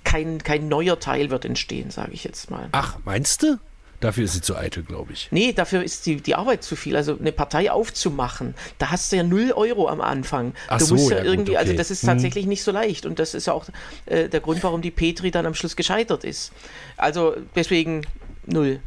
[0.06, 2.70] kein, kein neuer Teil wird entstehen, sage ich jetzt mal.
[2.72, 3.58] Ach, meinst du?
[3.99, 5.30] Dafür ist sie zu eitel, glaube ich.
[5.32, 6.95] Nee, dafür ist die, die Arbeit zu viel.
[6.95, 10.53] Also eine Partei aufzumachen, da hast du ja 0 Euro am Anfang.
[10.68, 11.72] Ach du musst so, ja, irgendwie, gut, also okay.
[11.72, 12.10] also das ist hm.
[12.10, 12.49] tatsächlich hm.
[12.49, 13.06] nicht so leicht.
[13.06, 13.66] Und das ist ja auch
[14.06, 16.51] äh, der Grund, warum die Petri dann am Schluss gescheitert ist.
[16.97, 18.06] Also deswegen
[18.45, 18.80] null.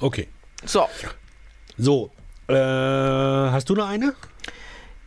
[0.00, 0.26] Okay.
[0.64, 0.88] So.
[1.78, 2.10] So.
[2.48, 4.14] Äh, hast du noch eine?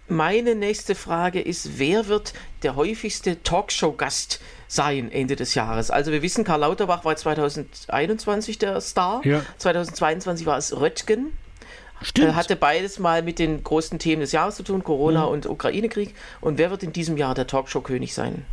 [0.08, 2.34] Meine nächste Frage ist, wer wird
[2.64, 4.40] der häufigste Talkshow-Gast
[4.70, 5.90] sein Ende des Jahres.
[5.90, 9.42] Also wir wissen, Karl Lauterbach war 2021 der Star, ja.
[9.58, 11.34] 2022 war es Röttgen.
[12.02, 12.36] Stimmt.
[12.36, 15.34] hatte beides mal mit den großen Themen des Jahres zu tun, Corona mhm.
[15.34, 16.16] und Ukraine-Krieg.
[16.40, 18.46] Und wer wird in diesem Jahr der Talkshow-König sein?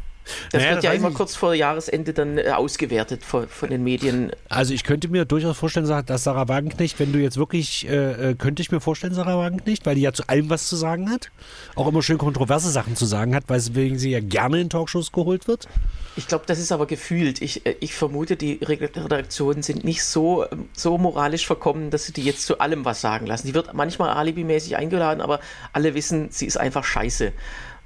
[0.50, 3.84] Das naja, wird das ja immer kurz vor Jahresende dann äh, ausgewertet von, von, den
[3.84, 4.32] Medien.
[4.48, 8.34] Also ich könnte mir durchaus vorstellen, dass Sarah Wagenknecht, wenn du jetzt wirklich, äh, äh,
[8.34, 11.30] könnte ich mir vorstellen, Sarah Wagenknecht, weil die ja zu allem was zu sagen hat,
[11.74, 15.48] auch immer schön kontroverse Sachen zu sagen hat, weil sie ja gerne in Talkshows geholt
[15.48, 15.68] wird.
[16.16, 17.42] Ich glaube, das ist aber gefühlt.
[17.42, 22.12] Ich, äh, ich vermute, die Redaktionen sind nicht so, ähm, so moralisch verkommen, dass sie
[22.12, 23.46] die jetzt zu allem was sagen lassen.
[23.46, 25.40] Die wird manchmal alibimäßig eingeladen, aber
[25.72, 27.32] alle wissen, sie ist einfach scheiße.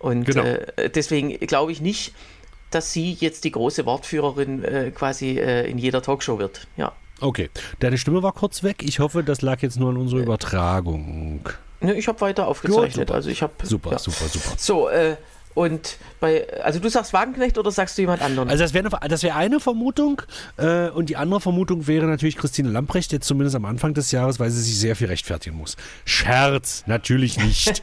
[0.01, 0.43] Und genau.
[0.45, 2.13] äh, deswegen glaube ich nicht,
[2.71, 6.67] dass sie jetzt die große Wortführerin äh, quasi äh, in jeder Talkshow wird.
[6.77, 6.93] Ja.
[7.21, 8.83] Okay, deine Stimme war kurz weg.
[8.83, 11.47] Ich hoffe, das lag jetzt nur an unserer Übertragung.
[11.81, 13.09] Ne, ich habe weiter aufgezeichnet.
[13.09, 13.99] Gut, also ich habe super, ja.
[13.99, 14.55] super, super.
[14.57, 15.17] So, äh,
[15.61, 18.49] und bei, also du sagst Wagenknecht oder sagst du jemand anderen?
[18.49, 20.23] Also das wäre das wär eine Vermutung
[20.57, 24.41] äh, und die andere Vermutung wäre natürlich Christine Lamprecht, jetzt zumindest am Anfang des Jahres,
[24.41, 25.77] weil sie sich sehr viel rechtfertigen muss.
[26.07, 27.83] Scherz, natürlich nicht.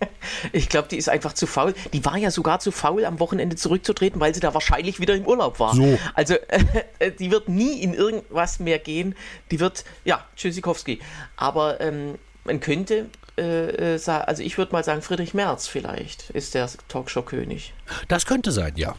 [0.52, 1.74] ich glaube, die ist einfach zu faul.
[1.92, 5.24] Die war ja sogar zu faul, am Wochenende zurückzutreten, weil sie da wahrscheinlich wieder im
[5.24, 5.76] Urlaub war.
[5.76, 5.96] So.
[6.14, 6.34] Also
[6.98, 9.14] äh, die wird nie in irgendwas mehr gehen.
[9.52, 10.98] Die wird, ja, Tschüssikowski.
[11.36, 13.06] Aber ähm, man könnte
[13.38, 17.72] äh, äh also ich würde mal sagen, Friedrich Merz vielleicht ist der Talkshow-König.
[18.08, 18.96] Das könnte sein, ja.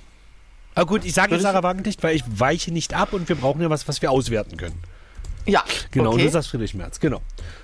[0.76, 3.36] Aber gut, ich sage jetzt Sarah Wagen nicht, weil ich weiche nicht ab und wir
[3.36, 4.82] brauchen ja was, was wir auswerten können.
[5.46, 5.64] Ja.
[5.92, 6.22] Genau, okay.
[6.22, 7.22] und du sagst Friedrich Merz, genau.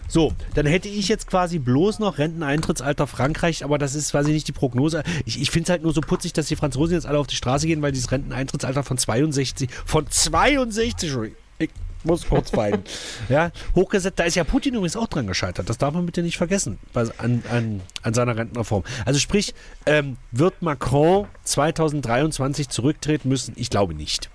[0.08, 4.48] So, dann hätte ich jetzt quasi bloß noch Renteneintrittsalter Frankreich, aber das ist quasi nicht
[4.48, 5.04] die Prognose.
[5.26, 7.36] Ich, ich finde es halt nur so putzig, dass die Franzosen jetzt alle auf die
[7.36, 11.16] Straße gehen, weil dieses Renteneintrittsalter von 62, von 62,
[11.60, 11.70] ich,
[12.04, 12.84] muss kurz weinen.
[13.30, 15.70] ja, hochgesetzt, da ist ja Putin übrigens auch dran gescheitert.
[15.70, 18.84] Das darf man bitte nicht vergessen an, an, an seiner Rentenreform.
[19.06, 19.54] Also sprich,
[19.86, 23.54] ähm, wird Macron 2023 zurücktreten müssen?
[23.58, 24.30] Ich glaube nicht.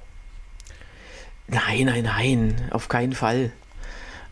[1.46, 3.52] Nein, nein, nein, auf keinen Fall.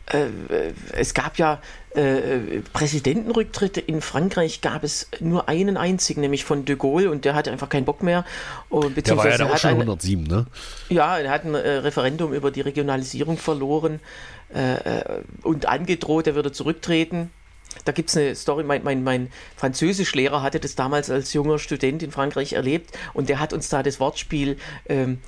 [0.07, 1.61] Äh, äh, es gab ja
[1.94, 7.34] äh, Präsidentenrücktritte in Frankreich, gab es nur einen einzigen, nämlich von de Gaulle, und der
[7.34, 8.24] hatte einfach keinen Bock mehr.
[8.68, 10.46] Und, der war ja auch schon eine, 107, ne?
[10.88, 14.00] Ja, er hat ein äh, Referendum über die Regionalisierung verloren
[14.55, 17.30] äh, äh, und angedroht, er würde zurücktreten.
[17.84, 22.03] Da gibt es eine Story, mein, mein, mein Französischlehrer hatte das damals als junger Student
[22.03, 25.20] in Frankreich erlebt und der hat uns da das Wortspiel, ähm,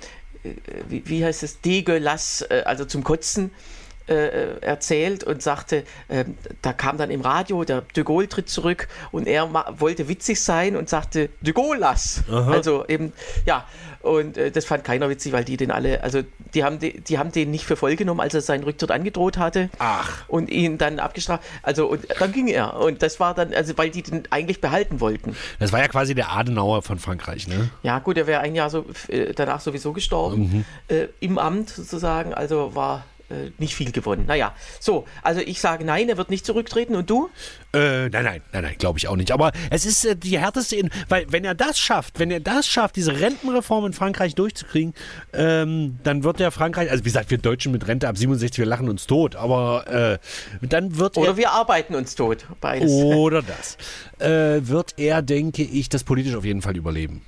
[0.89, 6.24] wie, wie heißt es, dégueulasse, also zum Kotzen, äh, erzählt und sagte, äh,
[6.62, 9.48] da kam dann im Radio, der de Gaulle tritt zurück und er
[9.78, 12.22] wollte witzig sein und sagte, de Gaulle lass.
[12.28, 13.12] Also eben,
[13.46, 13.66] ja,
[14.05, 16.20] und äh, das fand keiner witzig, weil die den alle, also
[16.52, 19.38] die haben, die, die haben den nicht für voll genommen, als er seinen Rücktritt angedroht
[19.38, 19.70] hatte.
[19.78, 20.24] Ach.
[20.28, 21.42] Und ihn dann abgestraft.
[21.62, 22.78] Also, und dann ging er.
[22.78, 25.34] Und das war dann, also weil die den eigentlich behalten wollten.
[25.59, 27.70] Das war ja quasi der Adenauer von Frankreich, ne?
[27.82, 30.66] Ja, gut, er wäre ein Jahr so, äh, danach sowieso gestorben.
[30.88, 30.94] Mhm.
[30.94, 32.34] Äh, Im Amt sozusagen.
[32.34, 34.25] Also war äh, nicht viel gewonnen.
[34.27, 37.31] Naja, so, also ich sage nein, er wird nicht zurücktreten und du?
[37.72, 39.33] Äh, nein, nein, nein, nein, glaube ich auch nicht.
[39.33, 42.66] Aber es ist äh, die härteste, in, weil wenn er das schafft, wenn er das
[42.66, 44.95] schafft, diese Rentenreform in Frankreich durchzukriegen,
[45.33, 48.66] ähm, dann wird der Frankreich, also wie gesagt, wir Deutschen mit Rente ab 67, wir
[48.66, 50.20] lachen uns tot, aber
[50.61, 52.91] äh, dann wird Oder er, wir arbeiten uns tot, beides.
[52.91, 53.79] Oder das.
[54.18, 57.22] Äh, wird er, denke ich, das politisch auf jeden Fall überleben.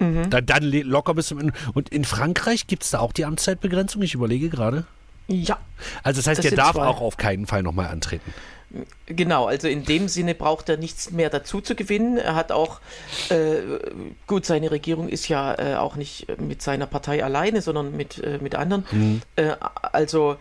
[0.00, 0.30] Mhm.
[0.30, 1.52] Dann, dann locker bis zum Ende.
[1.74, 4.02] Und in Frankreich gibt es da auch die Amtszeitbegrenzung?
[4.02, 4.86] Ich überlege gerade.
[5.30, 5.58] Ja.
[6.02, 6.86] Also das heißt, das der darf zwei.
[6.86, 8.32] auch auf keinen Fall nochmal antreten.
[9.06, 12.18] Genau, also in dem Sinne braucht er nichts mehr dazu zu gewinnen.
[12.18, 12.80] Er hat auch,
[13.28, 13.62] äh,
[14.28, 18.38] gut, seine Regierung ist ja äh, auch nicht mit seiner Partei alleine, sondern mit, äh,
[18.40, 18.86] mit anderen.
[18.92, 19.22] Mhm.
[19.34, 19.56] Äh,
[19.92, 20.36] also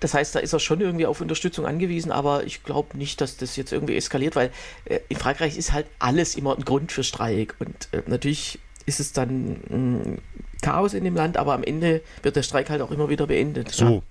[0.00, 3.36] das heißt, da ist er schon irgendwie auf Unterstützung angewiesen, aber ich glaube nicht, dass
[3.36, 4.50] das jetzt irgendwie eskaliert, weil
[4.86, 7.54] äh, in Frankreich ist halt alles immer ein Grund für Streik.
[7.60, 10.18] Und äh, natürlich ist es dann mh,
[10.62, 13.70] Chaos in dem Land, aber am Ende wird der Streik halt auch immer wieder beendet.
[13.70, 13.84] So.
[13.84, 14.02] Ja.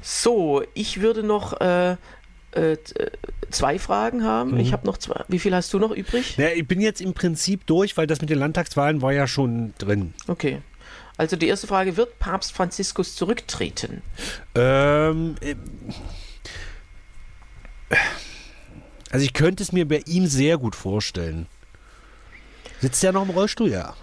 [0.00, 1.96] So, ich würde noch äh,
[2.52, 2.76] äh,
[3.50, 4.52] zwei Fragen haben.
[4.52, 4.60] Mhm.
[4.60, 5.24] Ich habe noch zwei.
[5.28, 6.36] Wie viel hast du noch übrig?
[6.36, 9.74] Ja, ich bin jetzt im Prinzip durch, weil das mit den Landtagswahlen war ja schon
[9.78, 10.14] drin.
[10.26, 10.62] Okay.
[11.16, 14.02] Also die erste Frage, wird Papst Franziskus zurücktreten?
[14.54, 15.56] Ähm, äh,
[19.10, 21.46] also ich könnte es mir bei ihm sehr gut vorstellen.
[22.80, 23.70] Sitzt er noch im Rollstuhl?
[23.70, 23.96] Ja.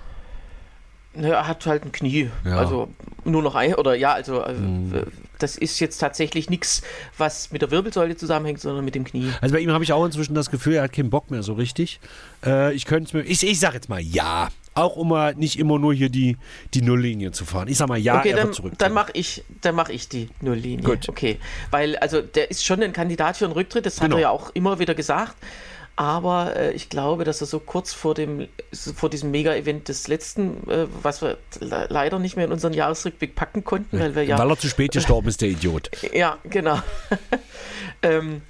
[1.16, 2.30] Er hat halt ein Knie.
[2.44, 2.58] Ja.
[2.58, 2.90] Also
[3.24, 5.04] nur noch ein, oder ja, also mhm.
[5.40, 6.82] das ist jetzt tatsächlich nichts,
[7.18, 9.32] was mit der Wirbelsäule zusammenhängt, sondern mit dem Knie.
[9.42, 11.54] Also bei ihm habe ich auch inzwischen das Gefühl, er hat keinen Bock mehr so
[11.54, 12.00] richtig.
[12.46, 14.50] Äh, ich könnte mir, ich, ich sage jetzt mal ja.
[14.78, 16.36] Auch um mal nicht immer nur hier die,
[16.74, 17.70] die Nulllinie zu fahren.
[17.70, 18.74] Ich sag mal ja, okay, er dann, wird zurück.
[18.78, 20.84] Dann mache ich, mach ich die Nulllinie.
[20.84, 21.08] Gut.
[21.08, 21.40] Okay.
[21.72, 24.16] Weil, also der ist schon ein Kandidat für einen Rücktritt, das genau.
[24.16, 25.38] hat er ja auch immer wieder gesagt.
[25.98, 30.70] Aber äh, ich glaube, dass er so kurz vor dem vor diesem Mega-Event des letzten,
[30.70, 34.38] äh, was wir leider nicht mehr in unseren Jahresrückblick packen konnten, weil wir ja.
[34.38, 35.90] Weil er zu spät gestorben ist, der Idiot.
[36.14, 36.80] Ja, genau.
[38.02, 38.42] ähm,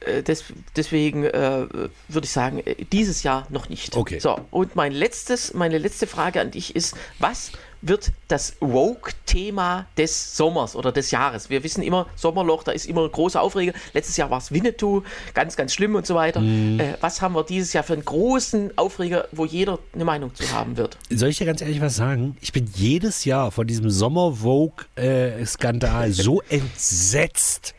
[0.00, 0.44] äh, des,
[0.76, 1.66] deswegen äh,
[2.08, 3.96] würde ich sagen, äh, dieses Jahr noch nicht.
[3.96, 4.18] Okay.
[4.18, 10.36] So, und mein letztes, meine letzte Frage an dich ist, was wird das Woke-Thema des
[10.36, 11.50] Sommers oder des Jahres.
[11.50, 13.74] Wir wissen immer, Sommerloch, da ist immer ein großer Aufreger.
[13.92, 15.02] Letztes Jahr war es Winnetou,
[15.34, 16.40] ganz, ganz schlimm und so weiter.
[16.40, 16.80] Mm.
[16.80, 20.52] Äh, was haben wir dieses Jahr für einen großen Aufreger, wo jeder eine Meinung zu
[20.52, 20.96] haben wird?
[21.10, 22.36] Soll ich dir ganz ehrlich was sagen?
[22.40, 27.74] Ich bin jedes Jahr von diesem Sommer-Vogue-Skandal äh, so entsetzt.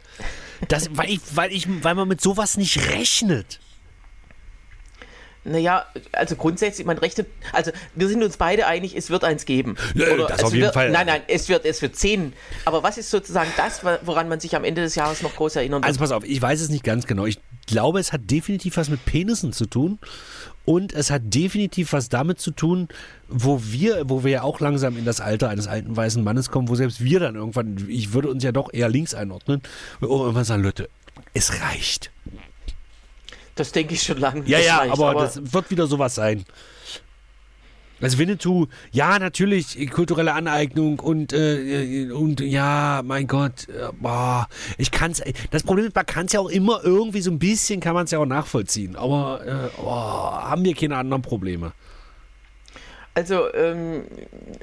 [0.67, 3.59] Das, weil, ich, weil, ich, weil man mit sowas nicht rechnet.
[5.45, 9.75] Naja, also grundsätzlich, man rechnet, also wir sind uns beide einig, es wird eins geben.
[9.95, 10.89] Oder das auf jeden wird, Fall.
[10.89, 12.33] Nein, nein, es wird, es wird zehn.
[12.65, 15.81] Aber was ist sozusagen das, woran man sich am Ende des Jahres noch groß erinnern
[15.81, 15.87] wird?
[15.87, 17.25] Also pass auf, ich weiß es nicht ganz genau.
[17.25, 19.99] Ich glaube, es hat definitiv was mit Penissen zu tun.
[20.65, 22.87] Und es hat definitiv was damit zu tun,
[23.27, 26.69] wo wir, wo wir ja auch langsam in das Alter eines alten weißen Mannes kommen,
[26.69, 29.61] wo selbst wir dann irgendwann, ich würde uns ja doch eher links einordnen,
[29.99, 30.87] und irgendwann sagen, Leute,
[31.33, 32.11] es reicht.
[33.55, 34.43] Das denke ich schon lange.
[34.45, 36.45] Ja, ja, reicht, aber, aber, das wird wieder sowas sein.
[38.01, 44.91] Also Winnetou, ja, natürlich, kulturelle Aneignung und, äh, und ja, mein Gott, äh, boah, ich
[44.91, 47.93] kann's, das Problem ist, man kann es ja auch immer irgendwie so ein bisschen, kann
[47.93, 51.71] man es ja auch nachvollziehen, aber äh, oh, haben wir keine anderen Probleme.
[53.15, 54.05] Also, ähm,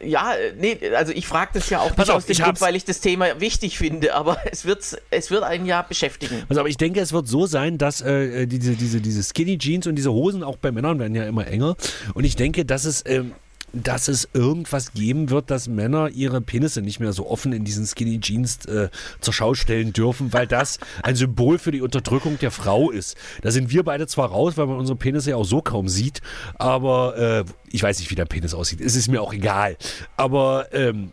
[0.03, 2.85] ja, nee, also ich frage das ja auch nicht auf, aus dem Grund, weil ich
[2.85, 6.43] das Thema wichtig finde, aber es wird, es wird ein Jahr beschäftigen.
[6.49, 9.87] Also, aber ich denke, es wird so sein, dass äh, diese, diese, diese Skinny Jeans
[9.87, 11.77] und diese Hosen auch bei Männern werden ja immer enger.
[12.15, 13.05] Und ich denke, dass es.
[13.07, 13.33] Ähm,
[13.73, 17.87] dass es irgendwas geben wird, dass Männer ihre Penisse nicht mehr so offen in diesen
[17.87, 18.89] Skinny Jeans äh,
[19.21, 23.17] zur Schau stellen dürfen, weil das ein Symbol für die Unterdrückung der Frau ist.
[23.43, 26.21] Da sind wir beide zwar raus, weil man unsere Penisse ja auch so kaum sieht,
[26.57, 28.81] aber äh, ich weiß nicht, wie dein Penis aussieht.
[28.81, 29.77] Es ist mir auch egal.
[30.17, 31.13] Aber ähm,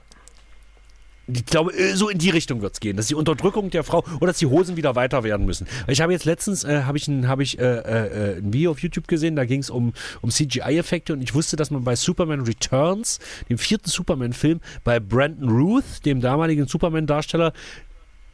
[1.28, 4.04] ich glaube, äh, so in die Richtung wird es gehen, dass die Unterdrückung der Frau
[4.18, 5.68] oder dass die Hosen wieder weiter werden müssen.
[5.88, 8.80] Ich habe jetzt letztens äh, habe ich, ein, hab ich äh, äh, ein Video auf
[8.80, 12.42] YouTube gesehen, da ging es um, um CGI-Effekte und ich wusste, dass man bei Superman
[12.42, 13.20] Returns,
[13.50, 17.54] dem vierten Superman-Film, bei Brandon Ruth, dem damaligen Superman-Darsteller,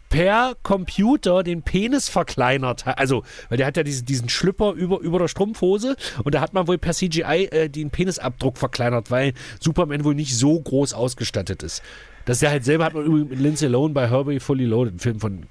[0.09, 2.99] per Computer den Penis verkleinert hat.
[2.99, 6.53] Also, weil der hat ja diesen, diesen Schlüpper über, über der Strumpfhose und da hat
[6.53, 11.63] man wohl per CGI äh, den Penisabdruck verkleinert, weil Superman wohl nicht so groß ausgestattet
[11.63, 11.81] ist.
[12.25, 14.95] Das ist ja halt selber hat man übrigens mit Lindsay Lohan bei Herbie Fully Loaded,
[14.95, 15.45] ein Film von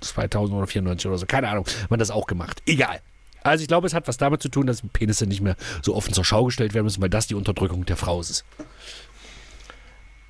[0.00, 2.62] 2000 oder 94 oder so, keine Ahnung, man das auch gemacht.
[2.66, 3.00] Egal.
[3.42, 6.12] Also ich glaube, es hat was damit zu tun, dass Penisse nicht mehr so offen
[6.12, 8.44] zur Schau gestellt werden müssen, weil das die Unterdrückung der Frau ist.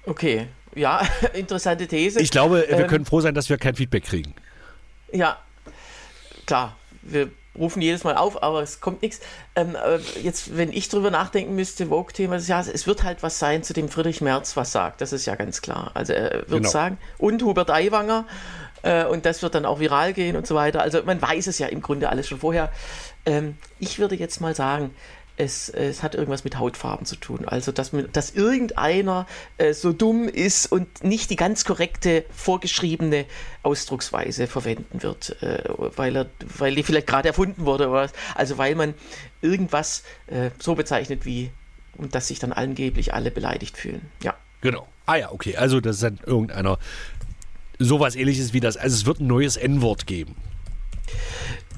[0.06, 2.20] Okay, ja, interessante These.
[2.20, 4.34] Ich glaube, wir ähm, können froh sein, dass wir kein Feedback kriegen.
[5.12, 5.38] Ja,
[6.46, 9.20] klar, wir rufen jedes Mal auf, aber es kommt nichts.
[9.54, 13.62] Ähm, äh, jetzt, wenn ich drüber nachdenken müsste, Vogue-Thema, ja, es wird halt was sein,
[13.62, 15.90] zu dem Friedrich Merz was sagt, das ist ja ganz klar.
[15.94, 16.68] Also er wird genau.
[16.68, 18.26] sagen, und Hubert Aiwanger,
[18.82, 20.82] äh, und das wird dann auch viral gehen und so weiter.
[20.82, 22.70] Also man weiß es ja im Grunde alles schon vorher.
[23.24, 24.94] Ähm, ich würde jetzt mal sagen,
[25.36, 27.46] es, es, hat irgendwas mit Hautfarben zu tun.
[27.46, 29.26] Also, dass, dass irgendeiner
[29.58, 33.24] äh, so dumm ist und nicht die ganz korrekte, vorgeschriebene
[33.62, 35.62] Ausdrucksweise verwenden wird, äh,
[35.96, 36.26] weil, er,
[36.58, 37.88] weil die vielleicht gerade erfunden wurde.
[37.88, 38.94] Oder, also, weil man
[39.40, 41.50] irgendwas äh, so bezeichnet wie,
[41.96, 44.02] und dass sich dann angeblich alle beleidigt fühlen.
[44.22, 44.34] Ja.
[44.60, 44.86] Genau.
[45.06, 45.56] Ah ja, okay.
[45.56, 46.78] Also, das ist dann irgendeiner
[47.78, 48.76] sowas ähnliches wie das.
[48.76, 50.36] Also, es wird ein neues N-Wort geben.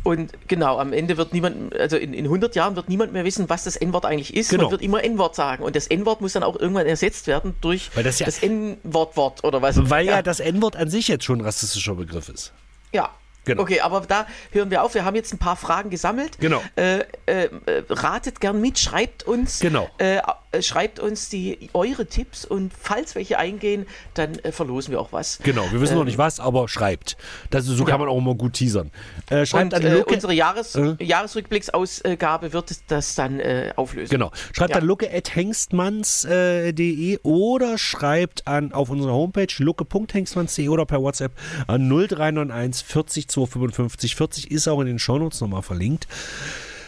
[0.05, 3.49] Und genau, am Ende wird niemand, also in, in 100 Jahren wird niemand mehr wissen,
[3.49, 4.51] was das N-Wort eigentlich ist.
[4.51, 4.65] Genau.
[4.65, 5.65] Man wird immer N-Wort sagen.
[5.65, 9.63] Und das N-Wort muss dann auch irgendwann ersetzt werden durch das, ja, das N-Wort-Wort oder
[9.63, 9.91] was.
[9.91, 10.17] Weil ja.
[10.17, 12.53] ja das N-Wort an sich jetzt schon ein rassistischer Begriff ist.
[12.93, 13.11] Ja,
[13.45, 13.63] Genau.
[13.63, 14.95] Okay, aber da hören wir auf.
[14.95, 16.39] Wir haben jetzt ein paar Fragen gesammelt.
[16.41, 16.63] Genau.
[16.77, 17.49] Äh, äh,
[17.91, 19.61] ratet gern mit, schreibt uns.
[19.61, 19.91] Genau.
[19.99, 20.23] Äh, äh,
[20.63, 25.39] schreibt uns die eure Tipps und falls welche eingehen, dann äh, verlosen wir auch was.
[25.43, 27.17] Genau, wir wissen noch nicht was, aber schreibt.
[27.51, 27.85] Das, so ja.
[27.85, 28.91] kann man auch immer gut teasern.
[29.31, 33.41] Äh, schreibt und, an Luke, unsere Jahres, Jahresrückblicksausgabe wird das dann
[33.77, 34.11] auflösen.
[34.11, 34.33] Genau.
[34.53, 34.79] Schreibt ja.
[34.79, 41.33] an lucke.hengstmanns.de oder schreibt an auf unserer Homepage lucke.hengstmanns.de oder per WhatsApp
[41.67, 46.07] an 0391 40 255 40 ist auch in den Shownotes nochmal verlinkt.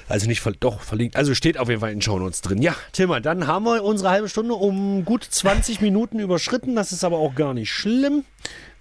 [0.08, 1.16] Also nicht, doch, verlinkt.
[1.16, 2.62] Also steht auf jeden Fall in den Shownotes drin.
[2.62, 6.76] Ja, Timmer, dann haben wir unsere halbe Stunde um gut 20 Minuten überschritten.
[6.76, 8.24] Das ist aber auch gar nicht schlimm.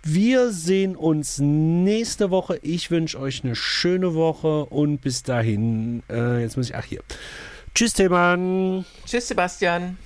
[0.03, 2.59] Wir sehen uns nächste Woche.
[2.61, 7.01] Ich wünsche euch eine schöne Woche und bis dahin, äh, jetzt muss ich, ach hier.
[7.73, 8.85] Tschüss, Tillmann.
[9.05, 9.97] Tschüss, Sebastian.